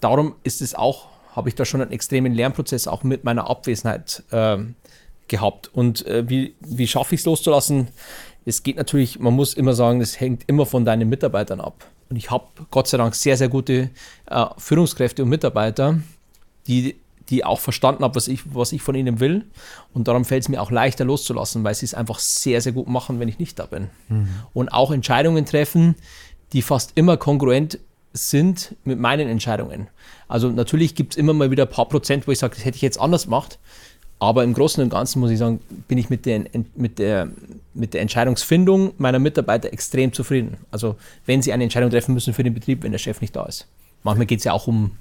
[0.00, 4.22] darum ist es auch, habe ich da schon einen extremen Lernprozess auch mit meiner Abwesenheit
[4.32, 4.74] ähm,
[5.32, 5.70] gehabt.
[5.74, 7.88] Und äh, wie, wie schaffe ich es loszulassen?
[8.44, 11.84] Es geht natürlich, man muss immer sagen, das hängt immer von deinen Mitarbeitern ab.
[12.08, 13.90] Und ich habe Gott sei Dank sehr, sehr gute
[14.26, 15.98] äh, Führungskräfte und Mitarbeiter,
[16.66, 16.96] die,
[17.30, 19.46] die auch verstanden haben, was ich, was ich von ihnen will.
[19.94, 22.88] Und darum fällt es mir auch leichter loszulassen, weil sie es einfach sehr, sehr gut
[22.88, 23.88] machen, wenn ich nicht da bin.
[24.08, 24.28] Mhm.
[24.52, 25.94] Und auch Entscheidungen treffen,
[26.52, 27.78] die fast immer kongruent
[28.12, 29.88] sind mit meinen Entscheidungen.
[30.28, 32.76] Also natürlich gibt es immer mal wieder ein paar Prozent, wo ich sage, das hätte
[32.76, 33.58] ich jetzt anders gemacht.
[34.22, 35.58] Aber im Großen und Ganzen muss ich sagen,
[35.88, 36.44] bin ich mit der,
[36.76, 37.28] mit der,
[37.74, 40.58] mit der Entscheidungsfindung meiner Mitarbeiter extrem zufrieden.
[40.70, 40.94] Also
[41.26, 43.66] wenn sie eine Entscheidung treffen müssen für den Betrieb, wenn der Chef nicht da ist.
[44.04, 44.92] Manchmal geht es ja auch um,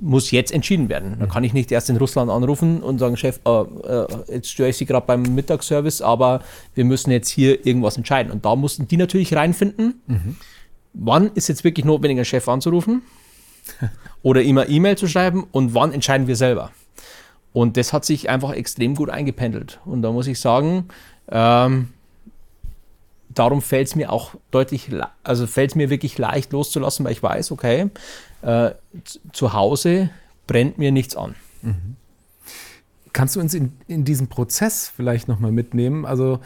[0.00, 1.16] muss jetzt entschieden werden.
[1.18, 4.68] Da kann ich nicht erst in Russland anrufen und sagen, Chef, äh, äh, jetzt störe
[4.68, 6.40] ich Sie gerade beim Mittagsservice, aber
[6.76, 8.30] wir müssen jetzt hier irgendwas entscheiden.
[8.30, 10.00] Und da mussten die natürlich reinfinden.
[10.06, 10.36] Mhm.
[10.92, 13.02] Wann ist jetzt wirklich notwendig, einen Chef anzurufen
[14.22, 16.70] oder ihm eine E-Mail zu schreiben und wann entscheiden wir selber?
[17.52, 19.80] Und das hat sich einfach extrem gut eingependelt.
[19.84, 20.88] Und da muss ich sagen,
[21.30, 21.88] ähm,
[23.28, 24.90] darum fällt es mir auch deutlich,
[25.22, 27.90] also fällt es mir wirklich leicht loszulassen, weil ich weiß, okay,
[28.42, 28.70] äh,
[29.32, 30.10] zu Hause
[30.46, 31.34] brennt mir nichts an.
[31.62, 31.96] Mhm.
[33.12, 36.06] Kannst du uns in, in diesen Prozess vielleicht nochmal mitnehmen?
[36.06, 36.40] Also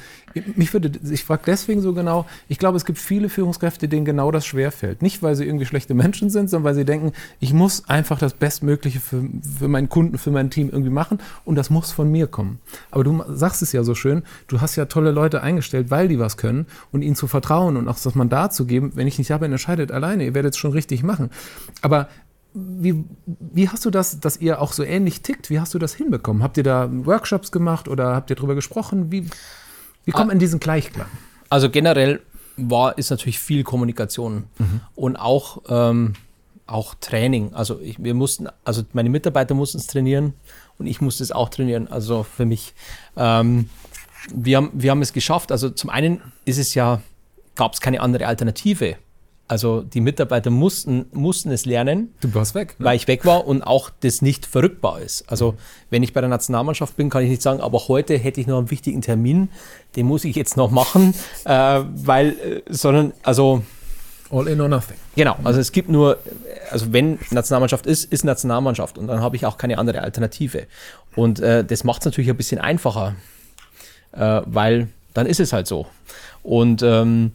[0.57, 4.31] mich würde, ich frage deswegen so genau, ich glaube, es gibt viele Führungskräfte, denen genau
[4.33, 5.00] das schwerfällt.
[5.00, 8.35] Nicht, weil sie irgendwie schlechte Menschen sind, sondern weil sie denken, ich muss einfach das
[8.35, 9.24] Bestmögliche für,
[9.59, 12.59] für meinen Kunden, für mein Team irgendwie machen und das muss von mir kommen.
[12.90, 16.18] Aber du sagst es ja so schön, du hast ja tolle Leute eingestellt, weil die
[16.18, 19.31] was können und ihnen zu vertrauen und auch das Mandat zu geben, wenn ich nicht
[19.31, 21.31] habe, entscheidet alleine, ihr werdet es schon richtig machen.
[21.81, 22.09] Aber
[22.56, 25.50] wie, wie hast du das, dass ihr auch so ähnlich tickt?
[25.50, 26.42] Wie hast du das hinbekommen?
[26.42, 29.12] Habt ihr da Workshops gemacht oder habt ihr darüber gesprochen?
[29.12, 29.28] Wie,
[30.04, 31.08] wie kommt in diesen Gleichklang?
[31.50, 32.20] Also generell
[32.56, 34.80] war, ist natürlich viel Kommunikation mhm.
[34.94, 36.14] und auch, ähm,
[36.66, 37.52] auch Training.
[37.52, 40.32] Also ich, wir mussten, also meine Mitarbeiter mussten es trainieren
[40.78, 41.88] und ich musste es auch trainieren.
[41.88, 42.74] Also für mich,
[43.18, 43.68] ähm,
[44.34, 45.52] wir, haben, wir haben es geschafft.
[45.52, 47.02] Also zum einen ist es ja,
[47.54, 48.96] gab es keine andere Alternative
[49.48, 52.14] also die Mitarbeiter mussten, mussten es lernen.
[52.20, 52.74] Du warst weg.
[52.78, 52.87] Ne?
[52.87, 55.30] Weil ich weg war und auch das nicht verrückbar ist.
[55.30, 55.54] Also
[55.90, 58.59] wenn ich bei der Nationalmannschaft bin, kann ich nicht sagen, aber heute hätte ich noch
[58.59, 59.48] einen wichtigen Termin,
[59.94, 63.62] den muss ich jetzt noch machen, äh, weil, äh, sondern, also...
[64.28, 64.96] All in or nothing.
[65.14, 66.18] Genau, also es gibt nur,
[66.70, 70.66] also wenn Nationalmannschaft ist, ist Nationalmannschaft und dann habe ich auch keine andere Alternative.
[71.14, 73.14] Und äh, das macht es natürlich ein bisschen einfacher,
[74.11, 75.87] äh, weil dann ist es halt so.
[76.42, 77.30] Und ähm,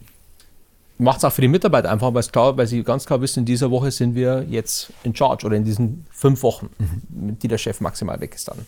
[1.02, 3.46] macht es auch für die Mitarbeiter einfach, weil, klar, weil sie ganz klar wissen, in
[3.46, 7.40] dieser Woche sind wir jetzt in Charge oder in diesen fünf Wochen, mhm.
[7.40, 8.60] die der Chef maximal weg ist dann,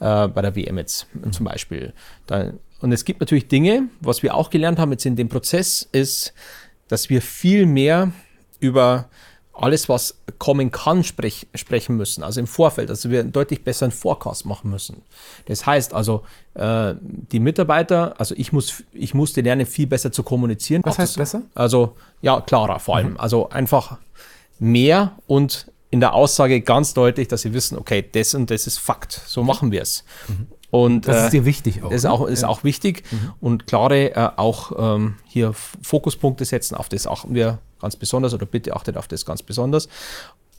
[0.00, 1.32] äh, bei der WM jetzt mhm.
[1.32, 1.92] zum Beispiel.
[2.26, 5.88] Da, und es gibt natürlich Dinge, was wir auch gelernt haben jetzt in dem Prozess,
[5.92, 6.34] ist,
[6.88, 8.12] dass wir viel mehr
[8.60, 9.08] über
[9.58, 12.90] alles, was kommen kann, sprech, sprechen müssen, also im Vorfeld.
[12.90, 15.02] Also wir einen deutlich besseren Forecast machen müssen.
[15.46, 16.22] Das heißt also,
[16.54, 20.82] äh, die Mitarbeiter, also ich, muss, ich musste lernen, viel besser zu kommunizieren.
[20.84, 21.42] Was heißt besser?
[21.54, 23.12] Also, ja, klarer vor allem.
[23.12, 23.20] Mhm.
[23.20, 23.98] Also einfach
[24.58, 28.78] mehr und in der Aussage ganz deutlich, dass sie wissen, okay, das und das ist
[28.78, 29.20] Fakt.
[29.26, 30.04] So machen wir es.
[30.28, 30.46] Mhm.
[30.70, 31.88] Und, das ist dir wichtig auch.
[31.88, 32.12] Das ist ne?
[32.12, 32.48] auch, ist ja.
[32.48, 33.04] auch wichtig.
[33.10, 33.32] Mhm.
[33.40, 38.46] Und klare äh, auch ähm, hier Fokuspunkte setzen, auf das achten wir ganz besonders oder
[38.46, 39.88] bitte achtet auf das ganz besonders.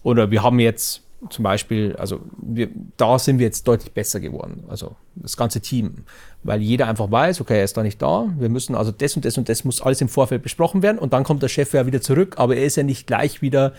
[0.04, 4.64] Oder wir haben jetzt zum Beispiel, also wir, da sind wir jetzt deutlich besser geworden,
[4.70, 6.06] also das ganze Team,
[6.44, 9.26] weil jeder einfach weiß, okay, er ist da nicht da, wir müssen also das und
[9.26, 11.86] das und das muss alles im Vorfeld besprochen werden und dann kommt der Chef ja
[11.86, 13.74] wieder zurück, aber er ist ja nicht gleich wieder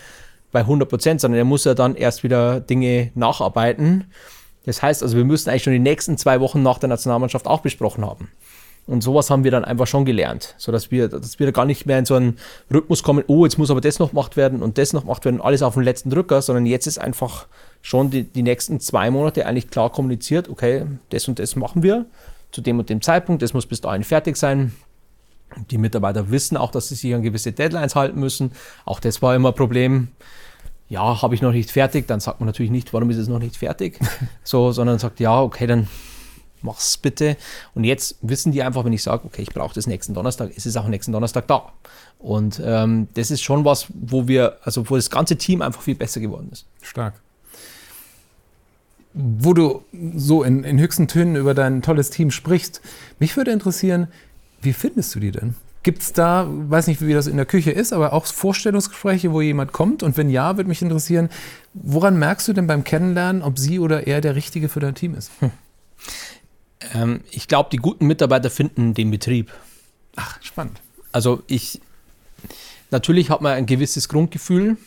[0.51, 4.05] bei 100 Prozent, sondern er muss ja dann erst wieder Dinge nacharbeiten.
[4.65, 7.61] Das heißt also, wir müssen eigentlich schon die nächsten zwei Wochen nach der Nationalmannschaft auch
[7.61, 8.29] besprochen haben.
[8.91, 11.97] Und sowas haben wir dann einfach schon gelernt, sodass wir, dass wir gar nicht mehr
[11.97, 12.37] in so einen
[12.69, 15.39] Rhythmus kommen, oh, jetzt muss aber das noch gemacht werden und das noch gemacht werden,
[15.39, 17.47] alles auf den letzten Drücker, sondern jetzt ist einfach
[17.81, 22.05] schon die, die nächsten zwei Monate eigentlich klar kommuniziert, okay, das und das machen wir
[22.51, 24.73] zu dem und dem Zeitpunkt, das muss bis dahin fertig sein.
[25.69, 28.51] Die Mitarbeiter wissen auch, dass sie sich an gewisse Deadlines halten müssen.
[28.83, 30.09] Auch das war immer ein Problem.
[30.89, 33.39] Ja, habe ich noch nicht fertig, dann sagt man natürlich nicht, warum ist es noch
[33.39, 33.97] nicht fertig,
[34.43, 35.87] so, sondern sagt, ja, okay, dann
[36.63, 37.37] mach's bitte.
[37.73, 40.65] Und jetzt wissen die einfach, wenn ich sage, okay, ich brauche das nächsten Donnerstag, ist
[40.65, 41.71] es auch nächsten Donnerstag da.
[42.19, 45.95] Und ähm, das ist schon was, wo wir, also wo das ganze Team einfach viel
[45.95, 46.65] besser geworden ist.
[46.81, 47.15] Stark.
[49.13, 49.83] Wo du
[50.15, 52.81] so in, in höchsten Tönen über dein tolles Team sprichst,
[53.19, 54.07] mich würde interessieren,
[54.61, 55.55] wie findest du die denn?
[55.83, 59.41] Gibt es da, weiß nicht, wie das in der Küche ist, aber auch Vorstellungsgespräche, wo
[59.41, 60.03] jemand kommt?
[60.03, 61.29] Und wenn ja, würde mich interessieren,
[61.73, 65.15] woran merkst du denn beim Kennenlernen, ob sie oder er der Richtige für dein Team
[65.15, 65.31] ist?
[65.39, 65.51] Hm.
[66.93, 69.51] Ähm, ich glaube, die guten Mitarbeiter finden den Betrieb.
[70.15, 70.81] Ach, spannend.
[71.11, 71.81] Also ich,
[72.89, 74.77] natürlich hat man ein gewisses Grundgefühl,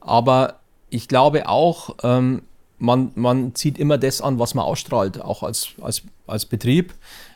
[0.00, 2.42] aber ich glaube auch, ähm,
[2.78, 6.94] man, man zieht immer das an, was man ausstrahlt, auch als, als, als Betrieb.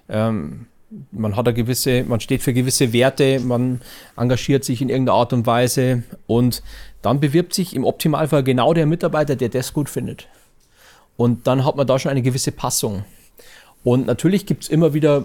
[0.09, 0.67] Ähm,
[1.11, 3.81] man hat eine gewisse, man steht für gewisse Werte, man
[4.17, 6.63] engagiert sich in irgendeiner Art und Weise und
[7.01, 10.29] dann bewirbt sich im Optimalfall genau der Mitarbeiter, der das gut findet.
[11.17, 13.05] Und dann hat man da schon eine gewisse Passung.
[13.85, 15.25] Und natürlich gibt es immer wieder,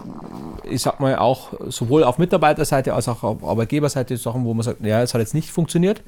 [0.63, 4.84] ich sag mal, auch sowohl auf Mitarbeiterseite als auch auf Arbeitgeberseite Sachen, wo man sagt,
[4.84, 6.02] ja, es hat jetzt nicht funktioniert.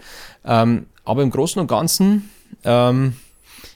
[0.45, 2.29] Ähm, aber im Großen und Ganzen,
[2.63, 3.15] ähm,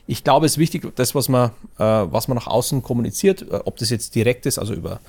[0.07, 3.59] ich glaube, es ist wichtig, das, was man, äh, was man nach außen kommuniziert, äh,
[3.65, 4.99] ob das jetzt direkt ist, also über,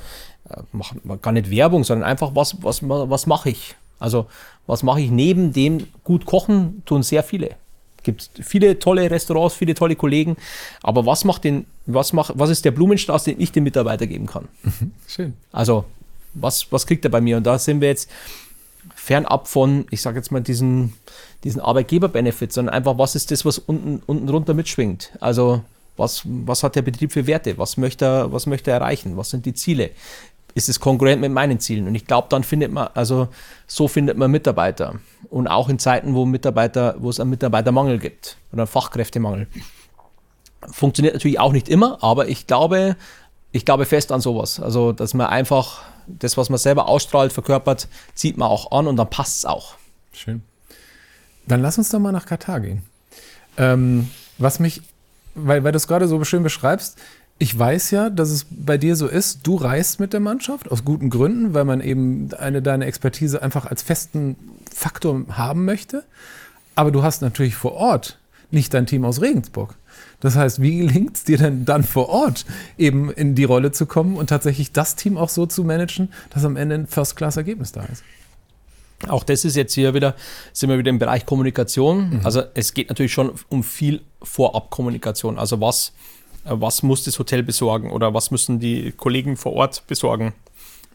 [0.51, 3.77] äh, mach, gar nicht Werbung, sondern einfach, was, was, was mache ich?
[3.99, 4.27] Also,
[4.67, 7.57] was mache ich neben dem gut kochen, tun sehr viele
[8.05, 10.37] gibt viele tolle Restaurants, viele tolle Kollegen.
[10.83, 14.27] Aber was macht den, was macht, was ist der Blumenstrauß, den ich dem Mitarbeiter geben
[14.27, 14.49] kann?
[14.63, 15.35] Mhm, schön.
[15.51, 15.85] Also,
[16.35, 17.37] was, was kriegt er bei mir?
[17.37, 18.11] Und da sind wir jetzt
[18.95, 20.95] fernab von, ich sage jetzt mal, diesen,
[21.43, 25.13] diesen Arbeitgeber-Benefit, sondern einfach, was ist das, was unten, unten drunter mitschwingt?
[25.21, 25.63] Also,
[25.97, 27.57] was, was hat der Betrieb für Werte?
[27.59, 29.17] Was möchte, er, was möchte er erreichen?
[29.17, 29.91] Was sind die Ziele?
[30.55, 31.87] Ist es konkurrent mit meinen Zielen.
[31.89, 33.29] Und ich glaube, dann findet man, also
[33.67, 34.97] so findet man Mitarbeiter.
[35.29, 39.49] Und auch in Zeiten, wo Mitarbeiter, wo es einen Mitarbeitermangel gibt oder einen Fachkräftemangel.
[40.71, 42.97] Funktioniert natürlich auch nicht immer, aber ich glaube,
[43.53, 44.61] ich glaube fest an sowas.
[44.61, 48.97] Also, dass man einfach das, was man selber ausstrahlt, verkörpert, zieht man auch an und
[48.97, 49.75] dann passt es auch.
[50.13, 50.43] Schön.
[51.47, 52.83] Dann lass uns doch mal nach Katar gehen.
[53.57, 54.83] Ähm, was mich,
[55.35, 56.99] weil, weil du es gerade so schön beschreibst,
[57.39, 60.85] ich weiß ja, dass es bei dir so ist, du reist mit der Mannschaft aus
[60.85, 64.37] guten Gründen, weil man eben eine deine Expertise einfach als festen
[64.73, 66.05] Faktor haben möchte.
[66.75, 68.19] Aber du hast natürlich vor Ort
[68.51, 69.75] nicht dein Team aus Regensburg.
[70.21, 72.47] Das heißt, wie gelingt es dir denn dann vor Ort
[72.79, 76.45] eben in die Rolle zu kommen und tatsächlich das Team auch so zu managen, dass
[76.45, 78.03] am Ende ein First-Class-Ergebnis da ist?
[79.09, 80.15] Auch das ist jetzt hier wieder,
[80.53, 82.11] sind wir wieder im Bereich Kommunikation.
[82.11, 82.21] Mhm.
[82.25, 85.39] Also es geht natürlich schon um viel Vorabkommunikation.
[85.39, 85.93] Also was
[86.45, 90.35] was muss das Hotel besorgen oder was müssen die Kollegen vor Ort besorgen?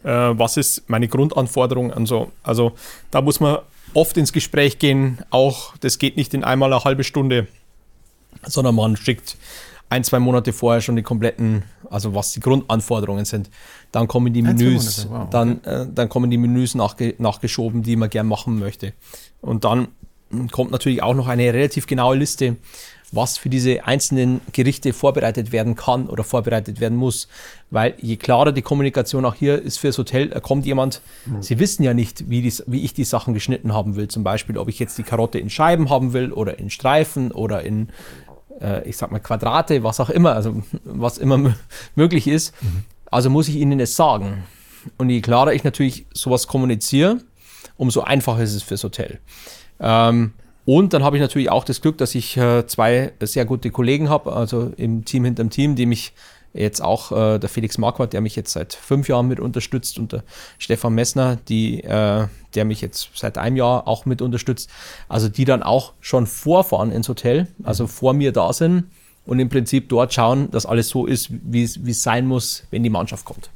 [0.04, 1.92] Äh, was ist meine Grundanforderung?
[1.92, 2.74] Also, also
[3.12, 3.60] da muss man
[3.94, 5.20] oft ins Gespräch gehen.
[5.30, 7.48] Auch das geht nicht in einmal eine halbe Stunde,
[8.44, 9.38] sondern man schickt
[9.90, 13.50] ein, zwei Monate vorher schon die kompletten, also was die Grundanforderungen sind.
[13.92, 15.28] Dann kommen die Menüs, wow, okay.
[15.32, 18.94] dann, äh, dann kommen die Menüs nachge nachgeschoben, die man gern machen möchte.
[19.42, 19.88] Und dann
[20.52, 22.58] kommt natürlich auch noch eine relativ genaue Liste
[23.12, 27.28] was für diese einzelnen Gerichte vorbereitet werden kann oder vorbereitet werden muss.
[27.72, 31.42] Weil je klarer die Kommunikation auch hier ist fürs Hotel, da kommt jemand, mhm.
[31.42, 34.08] sie wissen ja nicht, wie, die, wie ich die Sachen geschnitten haben will.
[34.08, 37.64] Zum Beispiel, ob ich jetzt die Karotte in Scheiben haben will oder in Streifen oder
[37.64, 37.90] in,
[38.62, 41.56] äh, ich sag mal, Quadrate, was auch immer, also was immer
[41.96, 42.54] möglich ist.
[42.62, 42.84] Mhm.
[43.12, 44.44] Also muss ich ihnen es sagen.
[44.98, 47.18] Und je klarer ich natürlich sowas kommuniziere,
[47.76, 49.20] umso einfacher ist es fürs Hotel.
[49.80, 50.34] Ähm,
[50.66, 54.10] und dann habe ich natürlich auch das Glück, dass ich äh, zwei sehr gute Kollegen
[54.10, 56.14] habe, also im Team hinterm Team, die mich
[56.54, 60.14] jetzt auch äh, der Felix Marquardt, der mich jetzt seit fünf Jahren mit unterstützt und
[60.14, 60.24] der
[60.58, 64.70] Stefan Messner, die, äh, der mich jetzt seit einem Jahr auch mit unterstützt.
[65.08, 67.88] Also die dann auch schon vorfahren ins Hotel, also mhm.
[67.88, 68.86] vor mir da sind
[69.26, 72.90] und im Prinzip dort schauen, dass alles so ist, wie es sein muss, wenn die
[72.90, 73.50] Mannschaft kommt.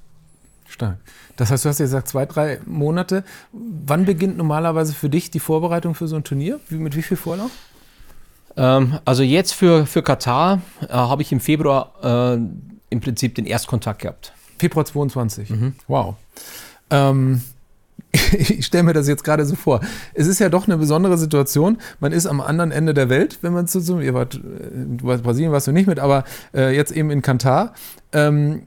[0.74, 0.98] Stark.
[1.36, 3.24] Das heißt, du hast ja gesagt, zwei, drei Monate.
[3.52, 6.60] Wann beginnt normalerweise für dich die Vorbereitung für so ein Turnier?
[6.70, 7.52] Wie, mit wie viel Vorlauf?
[8.58, 12.40] Ähm, also jetzt für, für Katar äh, habe ich im Februar äh,
[12.90, 14.34] im Prinzip den Erstkontakt gehabt.
[14.60, 15.50] Februar 22.
[15.50, 15.76] Mhm.
[15.88, 16.16] Wow.
[16.90, 17.42] Ähm,
[18.32, 19.82] ich stelle mir das jetzt gerade so vor.
[20.14, 21.78] Es ist ja doch eine besondere Situation.
[22.00, 25.24] Man ist am anderen Ende der Welt, wenn man zu so, ihr wart, du warst
[25.24, 27.74] Brasilien warst du nicht mit, aber äh, jetzt eben in Katar.
[28.12, 28.64] Ähm,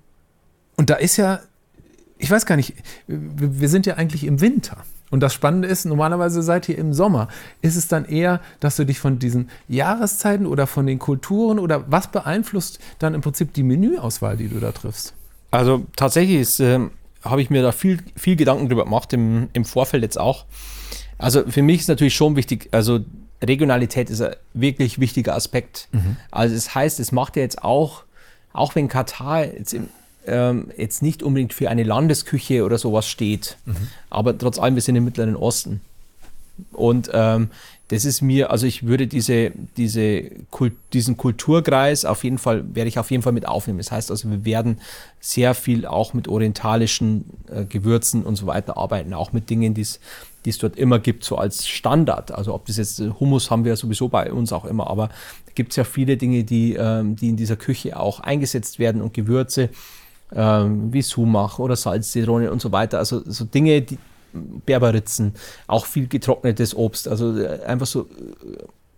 [0.76, 1.40] und da ist ja
[2.18, 2.74] ich weiß gar nicht,
[3.06, 4.78] wir sind ja eigentlich im Winter.
[5.10, 7.28] Und das Spannende ist, normalerweise seid ihr im Sommer.
[7.62, 11.84] Ist es dann eher, dass du dich von diesen Jahreszeiten oder von den Kulturen oder
[11.90, 15.14] was beeinflusst dann im Prinzip die Menüauswahl, die du da triffst?
[15.52, 16.80] Also tatsächlich äh,
[17.22, 20.44] habe ich mir da viel, viel Gedanken drüber gemacht, im, im Vorfeld jetzt auch.
[21.18, 23.00] Also für mich ist natürlich schon wichtig, also
[23.42, 25.88] Regionalität ist ein wirklich wichtiger Aspekt.
[25.92, 26.16] Mhm.
[26.30, 28.02] Also das heißt, es macht ja jetzt auch,
[28.52, 29.88] auch wenn Katar jetzt im,
[30.26, 33.56] ähm, jetzt nicht unbedingt für eine Landesküche oder sowas steht.
[33.64, 33.76] Mhm.
[34.10, 35.80] Aber trotz allem, wir sind im Mittleren Osten.
[36.72, 37.50] Und ähm,
[37.88, 42.88] das ist mir, also ich würde diese, diese Kult, diesen Kulturkreis auf jeden Fall, werde
[42.88, 43.78] ich auf jeden Fall mit aufnehmen.
[43.78, 44.80] Das heißt also, wir werden
[45.20, 49.82] sehr viel auch mit orientalischen äh, Gewürzen und so weiter arbeiten, auch mit Dingen, die
[49.82, 50.00] es
[50.58, 52.32] dort immer gibt, so als Standard.
[52.32, 55.10] Also ob das jetzt Hummus haben wir ja sowieso bei uns auch immer, aber
[55.54, 59.14] gibt es ja viele Dinge, die, ähm, die in dieser Küche auch eingesetzt werden und
[59.14, 59.70] Gewürze
[60.34, 62.98] ähm, wie Sumach oder Salzzitrone und so weiter.
[62.98, 63.98] Also so Dinge, die
[64.32, 65.34] Berberitzen,
[65.66, 67.08] auch viel getrocknetes Obst.
[67.08, 68.08] Also äh, einfach so,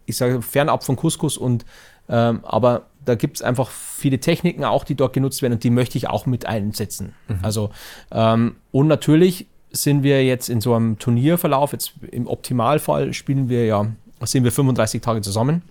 [0.07, 1.65] ich sage fernab von Couscous und
[2.09, 5.71] ähm, aber da gibt es einfach viele Techniken auch, die dort genutzt werden und die
[5.71, 7.15] möchte ich auch mit einsetzen.
[7.29, 7.39] Mhm.
[7.43, 7.71] Also
[8.11, 13.67] ähm, und natürlich sind wir jetzt in so einem Turnierverlauf, jetzt im Optimalfall spielen wir
[13.67, 13.87] ja,
[14.23, 15.63] sind wir 35 Tage zusammen.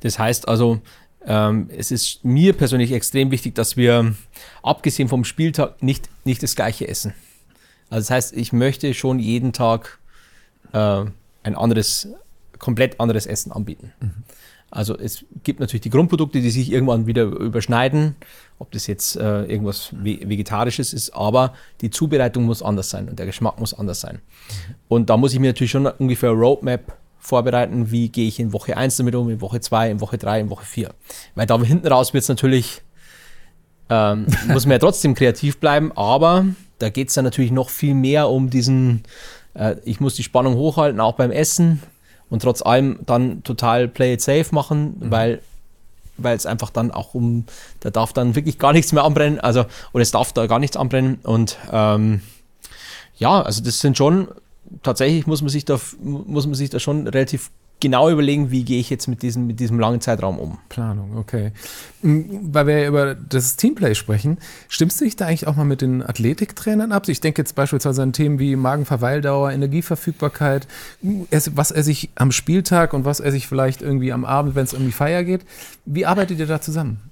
[0.00, 0.80] Das heißt also,
[1.26, 4.14] ähm, es ist mir persönlich extrem wichtig, dass wir,
[4.62, 7.14] abgesehen vom Spieltag, nicht, nicht das gleiche essen.
[7.90, 9.98] Also das heißt, ich möchte schon jeden Tag
[10.72, 11.04] äh,
[11.42, 12.08] ein anderes,
[12.58, 13.92] komplett anderes Essen anbieten.
[14.00, 14.24] Mhm.
[14.70, 18.16] Also es gibt natürlich die Grundprodukte, die sich irgendwann wieder überschneiden,
[18.58, 23.26] ob das jetzt äh, irgendwas Vegetarisches ist, aber die Zubereitung muss anders sein und der
[23.26, 24.16] Geschmack muss anders sein.
[24.16, 24.74] Mhm.
[24.88, 28.76] Und da muss ich mir natürlich schon ungefähr Roadmap vorbereiten, wie gehe ich in Woche
[28.76, 30.94] 1 damit um, in Woche 2, in Woche 3, in Woche 4.
[31.34, 32.82] Weil da hinten raus wird es natürlich,
[33.90, 36.46] ähm, muss man ja trotzdem kreativ bleiben, aber
[36.78, 39.02] da geht es dann natürlich noch viel mehr um diesen,
[39.54, 41.82] äh, ich muss die Spannung hochhalten, auch beim Essen
[42.30, 45.10] und trotz allem dann total play it safe machen, mhm.
[45.10, 45.42] weil
[46.18, 47.44] weil es einfach dann auch um,
[47.80, 50.74] da darf dann wirklich gar nichts mehr anbrennen, also oder es darf da gar nichts
[50.74, 52.22] anbrennen und ähm,
[53.18, 54.28] ja, also das sind schon
[54.82, 57.50] tatsächlich muss man sich da muss man sich da schon relativ
[57.80, 60.58] genau überlegen, wie gehe ich jetzt mit diesem, mit diesem langen Zeitraum um.
[60.68, 61.52] Planung, okay.
[62.02, 65.82] Mm, weil wir über das Teamplay sprechen, stimmst du dich da eigentlich auch mal mit
[65.82, 67.08] den Athletiktrainern ab?
[67.08, 70.66] Ich denke jetzt beispielsweise an Themen wie Magenverweildauer, Energieverfügbarkeit,
[71.02, 74.74] was er sich am Spieltag und was er sich vielleicht irgendwie am Abend, wenn es
[74.74, 75.44] um die Feier geht.
[75.84, 77.10] Wie arbeitet ihr da zusammen?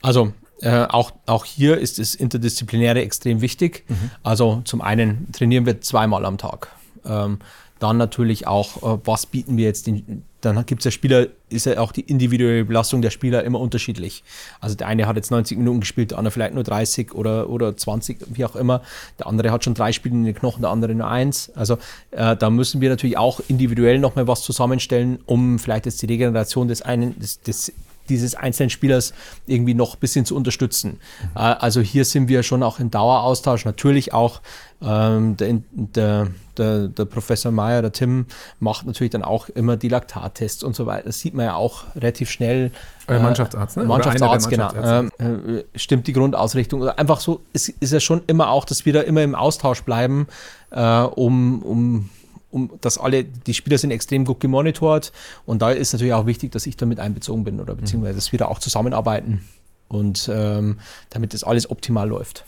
[0.00, 3.84] Also äh, auch, auch hier ist das Interdisziplinäre extrem wichtig.
[3.88, 4.10] Mhm.
[4.22, 6.68] Also zum einen trainieren wir zweimal am Tag.
[7.08, 7.38] Ähm,
[7.78, 11.66] dann natürlich auch, äh, was bieten wir jetzt den, dann gibt es ja Spieler, ist
[11.66, 14.22] ja auch die individuelle Belastung der Spieler immer unterschiedlich.
[14.60, 17.76] Also der eine hat jetzt 90 Minuten gespielt, der andere vielleicht nur 30 oder, oder
[17.76, 18.82] 20, wie auch immer.
[19.18, 21.50] Der andere hat schon drei Spiele in den Knochen, der andere nur eins.
[21.54, 21.78] Also
[22.12, 26.68] äh, da müssen wir natürlich auch individuell nochmal was zusammenstellen, um vielleicht jetzt die Regeneration
[26.68, 27.72] des einen, des, des
[28.08, 29.12] dieses einzelnen Spielers
[29.46, 30.98] irgendwie noch ein bisschen zu unterstützen.
[31.22, 31.28] Mhm.
[31.36, 33.64] Äh, also hier sind wir schon auch im Daueraustausch.
[33.64, 34.40] Natürlich auch
[34.80, 38.26] ähm, der, der, der, der, Professor Meyer, der Tim,
[38.60, 41.06] macht natürlich dann auch immer die Laktattests und so weiter.
[41.06, 42.70] Das sieht man ja auch relativ schnell.
[43.08, 43.84] Euer Mannschaftsarzt, ne?
[43.84, 44.70] Mannschaftsarzt, genau.
[44.74, 46.86] Ähm, äh, stimmt die Grundausrichtung.
[46.88, 50.28] Einfach so, es ist ja schon immer auch, dass wir da immer im Austausch bleiben,
[50.70, 52.10] äh, um, um
[52.50, 55.12] um dass alle, die Spieler sind extrem gut gemonitort
[55.44, 58.38] und da ist natürlich auch wichtig, dass ich damit einbezogen bin oder beziehungsweise dass wir
[58.38, 59.44] da auch zusammenarbeiten
[59.88, 60.78] und ähm,
[61.10, 62.44] damit das alles optimal läuft.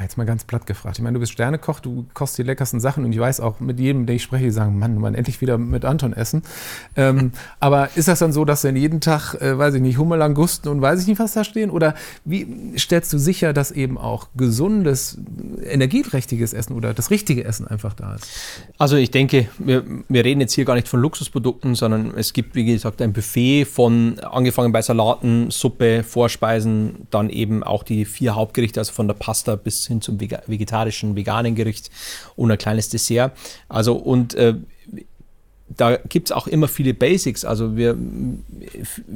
[0.00, 0.96] Ah, jetzt mal ganz platt gefragt.
[0.96, 3.78] Ich meine, du bist Sternekoch, du kochst die leckersten Sachen und ich weiß auch mit
[3.78, 6.42] jedem, den ich spreche, die sagen, Mann, man endlich wieder mit Anton essen.
[6.96, 10.70] Ähm, aber ist das dann so, dass dann jeden Tag, äh, weiß ich nicht, Hummerlangusten
[10.70, 11.68] und weiß ich nicht, was da stehen?
[11.68, 15.18] Oder wie stellst du sicher, dass eben auch gesundes,
[15.64, 18.26] energieträchtiges Essen oder das richtige Essen einfach da ist?
[18.78, 22.54] Also ich denke, wir, wir reden jetzt hier gar nicht von Luxusprodukten, sondern es gibt,
[22.54, 28.34] wie gesagt, ein Buffet von angefangen bei Salaten, Suppe, Vorspeisen, dann eben auch die vier
[28.34, 31.90] Hauptgerichte, also von der Pasta bis hin zum vegetarischen, veganen Gericht
[32.36, 33.32] und ein kleines Dessert.
[33.68, 34.54] Also und äh,
[35.76, 37.44] da gibt es auch immer viele Basics.
[37.44, 37.96] Also wir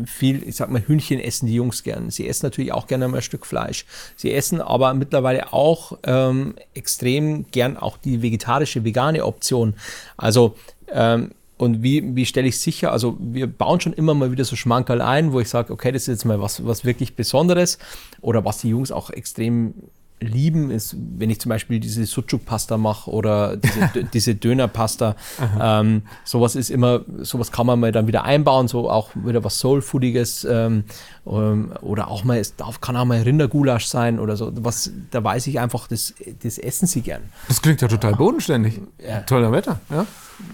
[0.06, 2.10] viel, ich sag mal, Hühnchen essen die Jungs gern.
[2.10, 3.84] Sie essen natürlich auch gerne mal ein Stück Fleisch.
[4.16, 9.74] Sie essen aber mittlerweile auch ähm, extrem gern auch die vegetarische, vegane Option.
[10.16, 10.56] Also
[10.92, 12.92] ähm, und wie, wie stelle ich sicher?
[12.92, 16.02] Also wir bauen schon immer mal wieder so Schmankerl ein, wo ich sage, okay, das
[16.02, 17.78] ist jetzt mal was, was wirklich Besonderes
[18.20, 19.74] oder was die Jungs auch extrem
[20.20, 25.16] lieben, ist, wenn ich zum Beispiel diese Sucuk-Pasta mache oder diese, diese Döner-Pasta.
[25.60, 29.58] Ähm, sowas ist immer, sowas kann man mal dann wieder einbauen, so auch wieder was
[29.58, 30.84] Soul-Foodiges ähm,
[31.26, 34.52] ähm, oder auch mal, es darf, kann auch mal Rindergulasch sein oder so.
[34.56, 37.22] Was, da weiß ich einfach, das, das essen sie gern.
[37.48, 38.80] Das klingt ja total bodenständig.
[39.06, 39.20] Ja.
[39.20, 40.06] Toller Wetter, ja?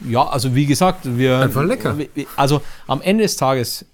[0.07, 1.39] Ja, also wie gesagt, wir.
[1.39, 1.97] Einfach lecker.
[2.37, 3.87] Also am Ende des Tages,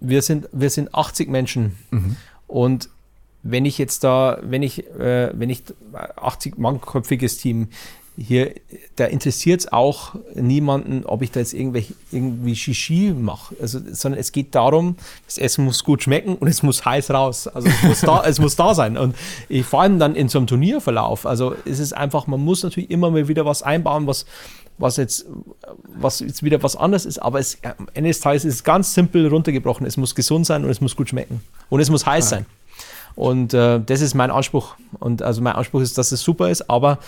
[0.00, 2.16] wir sind, wir sind 80 Menschen mhm.
[2.46, 2.90] und
[3.50, 5.62] wenn ich jetzt da, wenn ich, äh, wenn ich
[6.16, 7.68] 80 mannköpfiges Team
[8.20, 8.52] hier,
[8.96, 13.54] da interessiert es auch niemanden, ob ich da jetzt irgendwelche, irgendwie Shishi mache.
[13.60, 17.46] Also, sondern es geht darum, das Essen muss gut schmecken und es muss heiß raus.
[17.46, 18.96] Also es muss da, es muss da sein.
[18.96, 19.14] Und
[19.48, 21.26] ich, vor allem dann in so einem Turnierverlauf.
[21.26, 24.26] Also es ist einfach, man muss natürlich immer mal wieder was einbauen, was,
[24.78, 25.26] was jetzt,
[25.84, 28.94] was jetzt wieder was anderes ist, aber es, am Ende des Tages ist es ganz
[28.94, 29.86] simpel runtergebrochen.
[29.86, 31.40] Es muss gesund sein und es muss gut schmecken.
[31.68, 32.38] Und es muss heiß ja.
[32.38, 32.46] sein.
[33.18, 34.76] Und äh, das ist mein Anspruch.
[35.00, 36.98] Und also mein Anspruch ist, dass es super ist, aber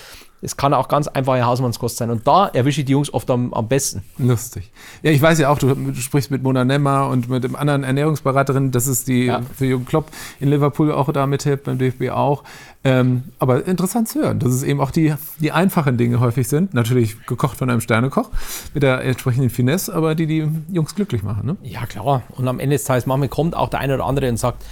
[0.43, 2.11] es kann auch ganz einfache Hausmannskost sein.
[2.11, 4.03] Und da erwische ich die Jungs oft am, am besten.
[4.19, 4.73] Lustig.
[5.05, 7.85] Ja, ich weiß ja auch, du, du, sprichst mit Mona Nemmer und mit dem anderen
[7.85, 8.73] Ernährungsberaterin.
[8.73, 9.41] Das ist die ja.
[9.57, 12.43] für Jürgen Klopp in Liverpool auch da mithilft, beim DFB auch.
[12.83, 16.75] Ähm, aber interessant zu hören, dass es eben auch die, die einfachen Dinge häufig sind.
[16.75, 18.31] Natürlich gekocht von einem Sternekoch
[18.75, 21.47] mit der entsprechenden Finesse, aber die die Jungs glücklich machen.
[21.47, 21.57] Ne?
[21.63, 22.25] Ja, klar.
[22.31, 24.65] Und am Ende des Tages manchmal kommt auch der eine oder andere und sagt,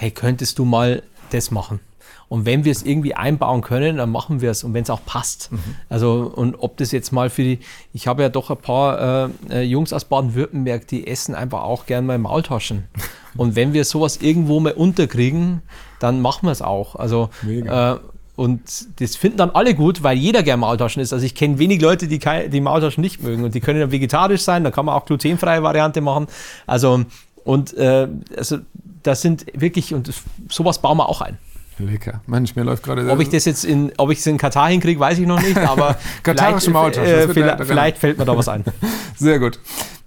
[0.00, 1.80] hey, könntest du mal das machen?
[2.28, 5.04] Und wenn wir es irgendwie einbauen können, dann machen wir es und wenn es auch
[5.04, 5.50] passt.
[5.50, 5.58] Mhm.
[5.88, 7.58] Also, und ob das jetzt mal für die,
[7.92, 11.86] ich habe ja doch ein paar äh, äh Jungs aus Baden-Württemberg, die essen einfach auch
[11.86, 12.84] gern mal Maultaschen.
[13.36, 15.62] Und wenn wir sowas irgendwo mal unterkriegen,
[16.00, 16.96] dann machen wir es auch.
[16.96, 17.94] Also äh,
[18.34, 18.62] und
[19.00, 21.12] das finden dann alle gut, weil jeder gern Maultaschen isst.
[21.12, 23.44] Also ich kenne wenig Leute, die die Maultaschen nicht mögen.
[23.44, 26.26] Und die können dann vegetarisch sein, da kann man auch glutenfreie Variante machen.
[26.66, 27.04] Also,
[27.44, 28.58] und äh, also
[29.02, 31.38] das sind wirklich, und das, sowas bauen wir auch ein.
[31.80, 32.20] Lecker.
[32.26, 33.08] Mensch, mir läuft gerade.
[33.10, 35.56] Ob ich das jetzt in, ob ich es in Katar hinkriege, weiß ich noch nicht,
[35.58, 38.64] aber vielleicht, äh, vielleicht, vielleicht, fällt mir da was ein.
[39.16, 39.58] Sehr gut.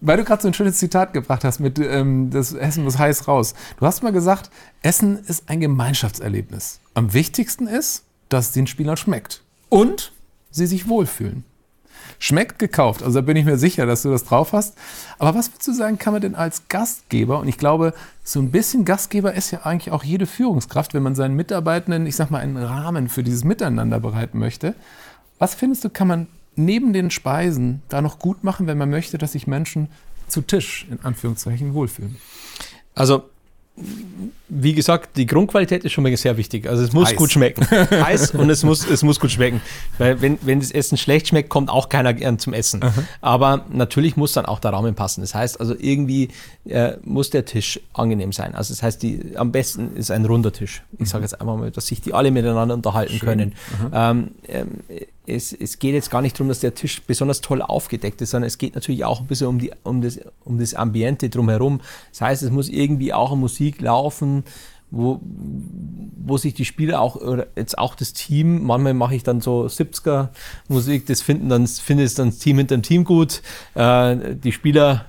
[0.02, 3.28] Weil du gerade so ein schönes Zitat gebracht hast mit ähm, das Essen muss heiß
[3.28, 3.54] raus.
[3.80, 4.50] Du hast mal gesagt,
[4.82, 6.80] Essen ist ein Gemeinschaftserlebnis.
[6.94, 10.12] Am wichtigsten ist, dass es den Spielern schmeckt und
[10.52, 11.46] sie sich wohlfühlen.
[12.26, 14.78] Schmeckt gekauft, also da bin ich mir sicher, dass du das drauf hast.
[15.20, 17.94] Aber was würdest du sagen, kann man denn als Gastgeber, und ich glaube,
[18.24, 22.16] so ein bisschen Gastgeber ist ja eigentlich auch jede Führungskraft, wenn man seinen Mitarbeitenden, ich
[22.16, 24.74] sag mal, einen Rahmen für dieses Miteinander bereiten möchte.
[25.38, 29.18] Was findest du, kann man neben den Speisen da noch gut machen, wenn man möchte,
[29.18, 29.90] dass sich Menschen
[30.30, 32.16] zu Tisch in Anführungszeichen wohlfühlen?
[32.96, 33.24] Also
[34.56, 36.68] wie gesagt, die Grundqualität ist schon mal sehr wichtig.
[36.70, 37.16] Also es muss Heiß.
[37.16, 37.66] gut schmecken.
[37.92, 39.62] Heiß und es muss, es muss gut schmecken.
[39.98, 42.84] Weil wenn, wenn das Essen schlecht schmeckt, kommt auch keiner gern zum Essen.
[42.84, 43.04] Aha.
[43.22, 45.22] Aber natürlich muss dann auch der Rahmen passen.
[45.22, 46.30] Das heißt also irgendwie
[46.66, 48.54] äh, muss der Tisch angenehm sein.
[48.56, 50.84] Also das heißt, die, am besten ist ein runder Tisch.
[51.00, 51.24] Ich sage mhm.
[51.24, 53.28] jetzt einfach mal, dass sich die alle miteinander unterhalten Schön.
[53.28, 53.56] können.
[53.94, 54.68] Ähm, ähm,
[55.26, 58.48] es, es geht jetzt gar nicht darum, dass der Tisch besonders toll aufgedeckt ist, sondern
[58.48, 61.80] es geht natürlich auch ein bisschen um, die, um, das, um das Ambiente drumherum.
[62.12, 64.43] Das heißt, es muss irgendwie auch Musik laufen,
[64.92, 69.42] wo, wo sich die Spieler auch, oder jetzt auch das Team, manchmal mache ich dann
[69.42, 70.30] so 70er
[70.68, 73.42] Musik, das finden dann, findet dann das Team hinter dem Team gut.
[73.74, 75.06] Äh, die Spieler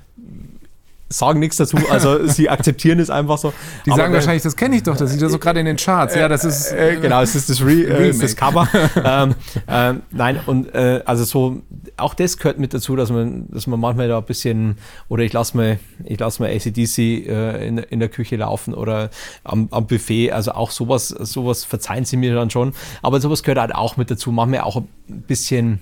[1.19, 3.53] sagen nichts dazu, also sie akzeptieren es einfach so.
[3.87, 5.77] Die Aber sagen wahrscheinlich, das kenne ich doch, das sieht ja so gerade in den
[5.77, 6.15] Charts.
[6.15, 8.69] Ja, das ist äh, genau, es ist das, Re äh, ist das Cover.
[9.05, 9.35] ähm,
[9.69, 11.63] ähm, nein, und äh, also so
[11.97, 14.77] auch das gehört mit dazu, dass man, dass man manchmal da ein bisschen
[15.09, 19.11] oder ich lasse mal, ich lasse mal ACDC äh, in, in der Küche laufen oder
[19.45, 20.33] am, am Buffet.
[20.33, 22.75] Also auch sowas, sowas verzeihen sie mir dann schon.
[23.03, 24.33] Aber sowas gehört halt auch mit dazu.
[24.33, 25.81] Manchmal auch ein bisschen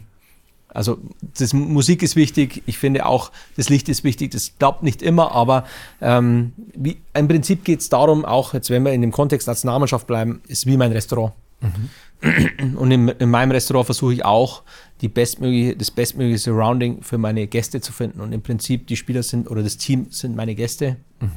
[0.74, 0.98] also
[1.38, 5.32] das Musik ist wichtig, ich finde auch das Licht ist wichtig, das klappt nicht immer,
[5.32, 5.64] aber
[6.00, 10.06] ähm, wie, im Prinzip geht es darum, auch jetzt wenn wir in dem Kontext Nationalmannschaft
[10.06, 11.34] bleiben, ist wie mein Restaurant.
[11.60, 12.76] Mhm.
[12.76, 14.62] Und in, in, meinem Restaurant versuche ich auch
[15.00, 18.20] die bestmögliche, das bestmögliche Surrounding für meine Gäste zu finden.
[18.20, 20.98] Und im Prinzip die Spieler sind oder das Team sind meine Gäste.
[21.20, 21.30] Mhm.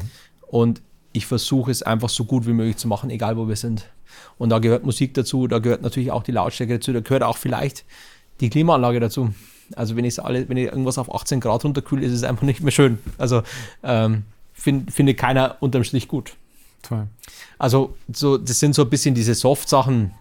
[0.48, 0.82] Und
[1.12, 3.90] ich versuche es einfach so gut wie möglich zu machen, egal wo wir sind.
[4.38, 7.38] Und da gehört Musik dazu, da gehört natürlich auch die Lautstärke dazu, da gehört auch
[7.38, 7.86] vielleicht
[8.40, 9.34] die Klimaanlage dazu.
[9.76, 12.62] Also wenn ich alle, wenn ich irgendwas auf 18 Grad runterkühle, ist es einfach nicht
[12.62, 13.00] mehr schön.
[13.18, 13.42] Also
[13.84, 14.24] ähm,
[14.54, 16.36] find, finde keiner unterm Strich gut.
[16.82, 17.08] Toll.
[17.58, 20.12] Also so, das sind so ein bisschen diese Soft-Sachen.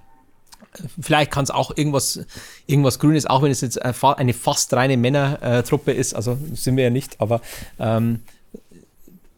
[1.00, 2.24] Vielleicht kann es auch irgendwas,
[2.66, 6.90] irgendwas Grünes, auch wenn es jetzt eine fast reine Männertruppe ist, also sind wir ja
[6.90, 7.40] nicht, aber
[7.78, 8.20] ähm,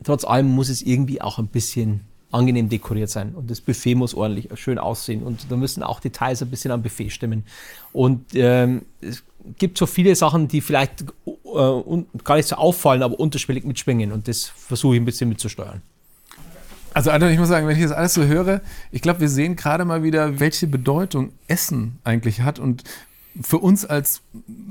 [0.03, 4.15] trotz allem muss es irgendwie auch ein bisschen angenehm dekoriert sein und das Buffet muss
[4.15, 7.45] ordentlich schön aussehen und da müssen auch Details ein bisschen am Buffet stimmen.
[7.93, 9.23] Und ähm, es
[9.59, 14.29] gibt so viele Sachen, die vielleicht äh, gar nicht so auffallen, aber unterschwellig mitschwingen und
[14.29, 15.83] das versuche ich ein bisschen mitzusteuern.
[16.93, 19.55] Also Anton, ich muss sagen, wenn ich das alles so höre, ich glaube, wir sehen
[19.55, 22.85] gerade mal wieder, welche Bedeutung Essen eigentlich hat und
[23.43, 24.23] für uns als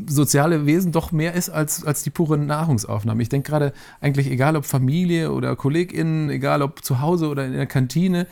[0.07, 3.21] soziale Wesen doch mehr ist als, als die pure Nahrungsaufnahme.
[3.21, 7.53] Ich denke gerade eigentlich, egal ob Familie oder KollegInnen, egal ob zu Hause oder in
[7.53, 8.27] der Kantine,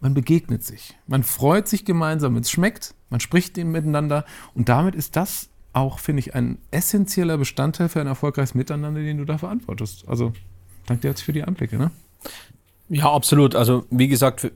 [0.00, 0.96] man begegnet sich.
[1.06, 4.24] Man freut sich gemeinsam, wenn es schmeckt, man spricht miteinander
[4.54, 9.18] und damit ist das auch, finde ich, ein essentieller Bestandteil für ein erfolgreiches Miteinander, den
[9.18, 10.08] du da verantwortest.
[10.08, 10.32] Also,
[10.86, 11.76] danke dir jetzt für die Anblicke.
[11.76, 11.90] Ne?
[12.88, 13.54] Ja, absolut.
[13.54, 14.50] Also, wie gesagt,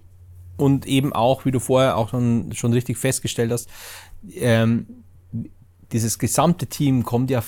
[0.56, 3.68] und eben auch, wie du vorher auch schon, schon richtig festgestellt hast,
[4.34, 4.86] ähm,
[5.92, 7.42] dieses gesamte Team kommt ja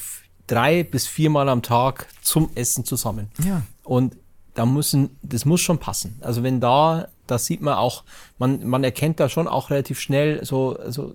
[0.46, 3.30] drei bis viermal am Tag zum Essen zusammen.
[3.42, 3.62] Ja.
[3.82, 4.16] Und
[4.54, 6.16] da müssen, das muss schon passen.
[6.20, 8.04] Also wenn da, da sieht man auch,
[8.38, 11.14] man, man erkennt da schon auch relativ schnell so, also,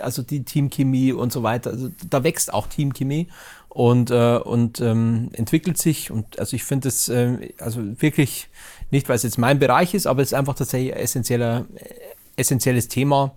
[0.00, 1.70] also die Teamchemie und so weiter.
[1.70, 3.28] Also da wächst auch Teamchemie
[3.68, 6.10] und, äh, und ähm, entwickelt sich.
[6.10, 8.48] Und also ich finde es äh, also wirklich
[8.90, 11.66] nicht, weil es jetzt mein Bereich ist, aber es ist einfach tatsächlich ein essentieller,
[12.36, 13.34] essentielles Thema.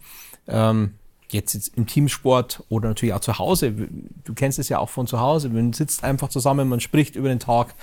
[0.47, 0.95] Ähm,
[1.33, 3.73] jetzt, im Teamsport oder natürlich auch zu Hause.
[4.23, 5.49] Du kennst es ja auch von zu Hause.
[5.49, 7.73] Man sitzt einfach zusammen, man spricht über den Tag,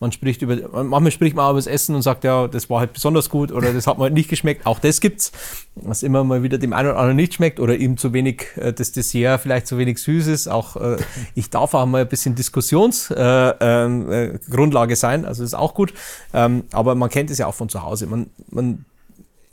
[0.00, 2.92] man spricht über, manchmal spricht man über das Essen und sagt, ja, das war halt
[2.92, 4.66] besonders gut oder das hat mir halt nicht geschmeckt.
[4.66, 5.32] Auch das gibt's,
[5.74, 8.72] was immer mal wieder dem einen oder anderen nicht schmeckt oder ihm zu wenig, äh,
[8.72, 10.48] das Dessert vielleicht zu wenig süß ist.
[10.48, 10.98] Auch äh,
[11.34, 15.92] ich darf auch mal ein bisschen Diskussionsgrundlage äh, äh, sein, also ist auch gut.
[16.32, 18.06] Ähm, aber man kennt es ja auch von zu Hause.
[18.06, 18.84] Man, man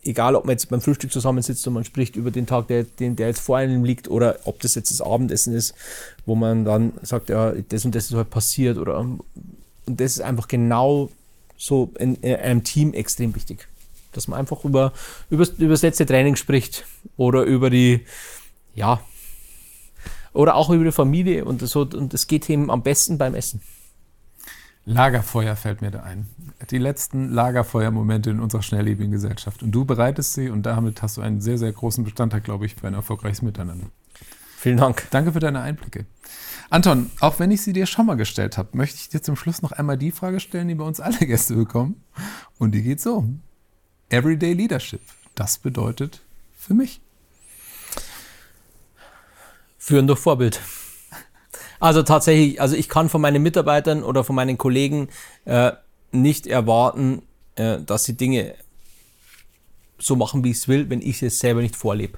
[0.05, 3.15] egal ob man jetzt beim Frühstück zusammensitzt und man spricht über den Tag, der, den,
[3.15, 5.73] der jetzt vor einem liegt, oder ob das jetzt das Abendessen ist,
[6.25, 9.21] wo man dann sagt, ja, das und das ist heute passiert, oder und
[9.85, 11.09] das ist einfach genau
[11.57, 13.67] so in, in einem Team extrem wichtig.
[14.13, 14.93] Dass man einfach über,
[15.29, 16.85] über, über das letzte Training spricht
[17.17, 18.05] oder über die,
[18.73, 19.01] ja,
[20.33, 21.81] oder auch über die Familie und so.
[21.81, 23.61] Und das geht ihm am besten beim Essen.
[24.85, 26.27] Lagerfeuer fällt mir da ein.
[26.69, 29.63] Die letzten Lagerfeuermomente in unserer schnelllebigen Gesellschaft.
[29.63, 32.75] Und du bereitest sie und damit hast du einen sehr, sehr großen Bestandteil, glaube ich,
[32.75, 33.87] für ein erfolgreiches Miteinander.
[34.57, 35.07] Vielen Dank.
[35.09, 36.05] Danke für deine Einblicke.
[36.69, 39.61] Anton, auch wenn ich sie dir schon mal gestellt habe, möchte ich dir zum Schluss
[39.61, 42.03] noch einmal die Frage stellen, die bei uns alle Gäste bekommen.
[42.57, 43.27] Und die geht so.
[44.09, 45.01] Everyday Leadership.
[45.33, 46.21] Das bedeutet
[46.57, 47.01] für mich.
[49.77, 50.61] Führen durch Vorbild.
[51.85, 55.09] Also tatsächlich, also ich kann von meinen Mitarbeitern oder von meinen Kollegen
[55.45, 55.71] äh,
[56.11, 57.21] nicht erwarten,
[57.57, 58.55] äh, dass sie Dinge
[59.99, 62.17] so machen, wie ich es will, wenn ich es selber nicht vorlebe.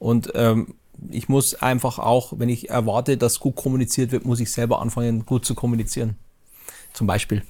[0.00, 0.74] Und ähm,
[1.08, 5.24] ich muss einfach auch, wenn ich erwarte, dass gut kommuniziert wird, muss ich selber anfangen,
[5.24, 6.16] gut zu kommunizieren.
[6.92, 7.44] Zum Beispiel.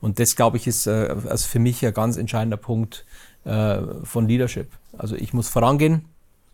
[0.00, 3.04] Und das, glaube ich, ist äh, also für mich ein ganz entscheidender Punkt
[3.44, 4.68] äh, von Leadership.
[4.96, 6.04] Also ich muss vorangehen,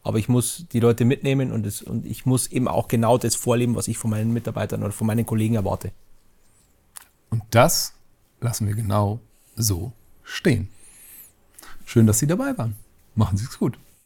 [0.09, 3.35] aber ich muss die Leute mitnehmen und, das, und ich muss eben auch genau das
[3.35, 5.93] vorleben, was ich von meinen Mitarbeitern oder von meinen Kollegen erwarte.
[7.29, 7.93] Und das
[8.41, 9.21] lassen wir genau
[9.55, 9.93] so
[10.23, 10.71] stehen.
[11.85, 12.75] Schön, dass Sie dabei waren.
[13.17, 13.79] Machen Sie es gut.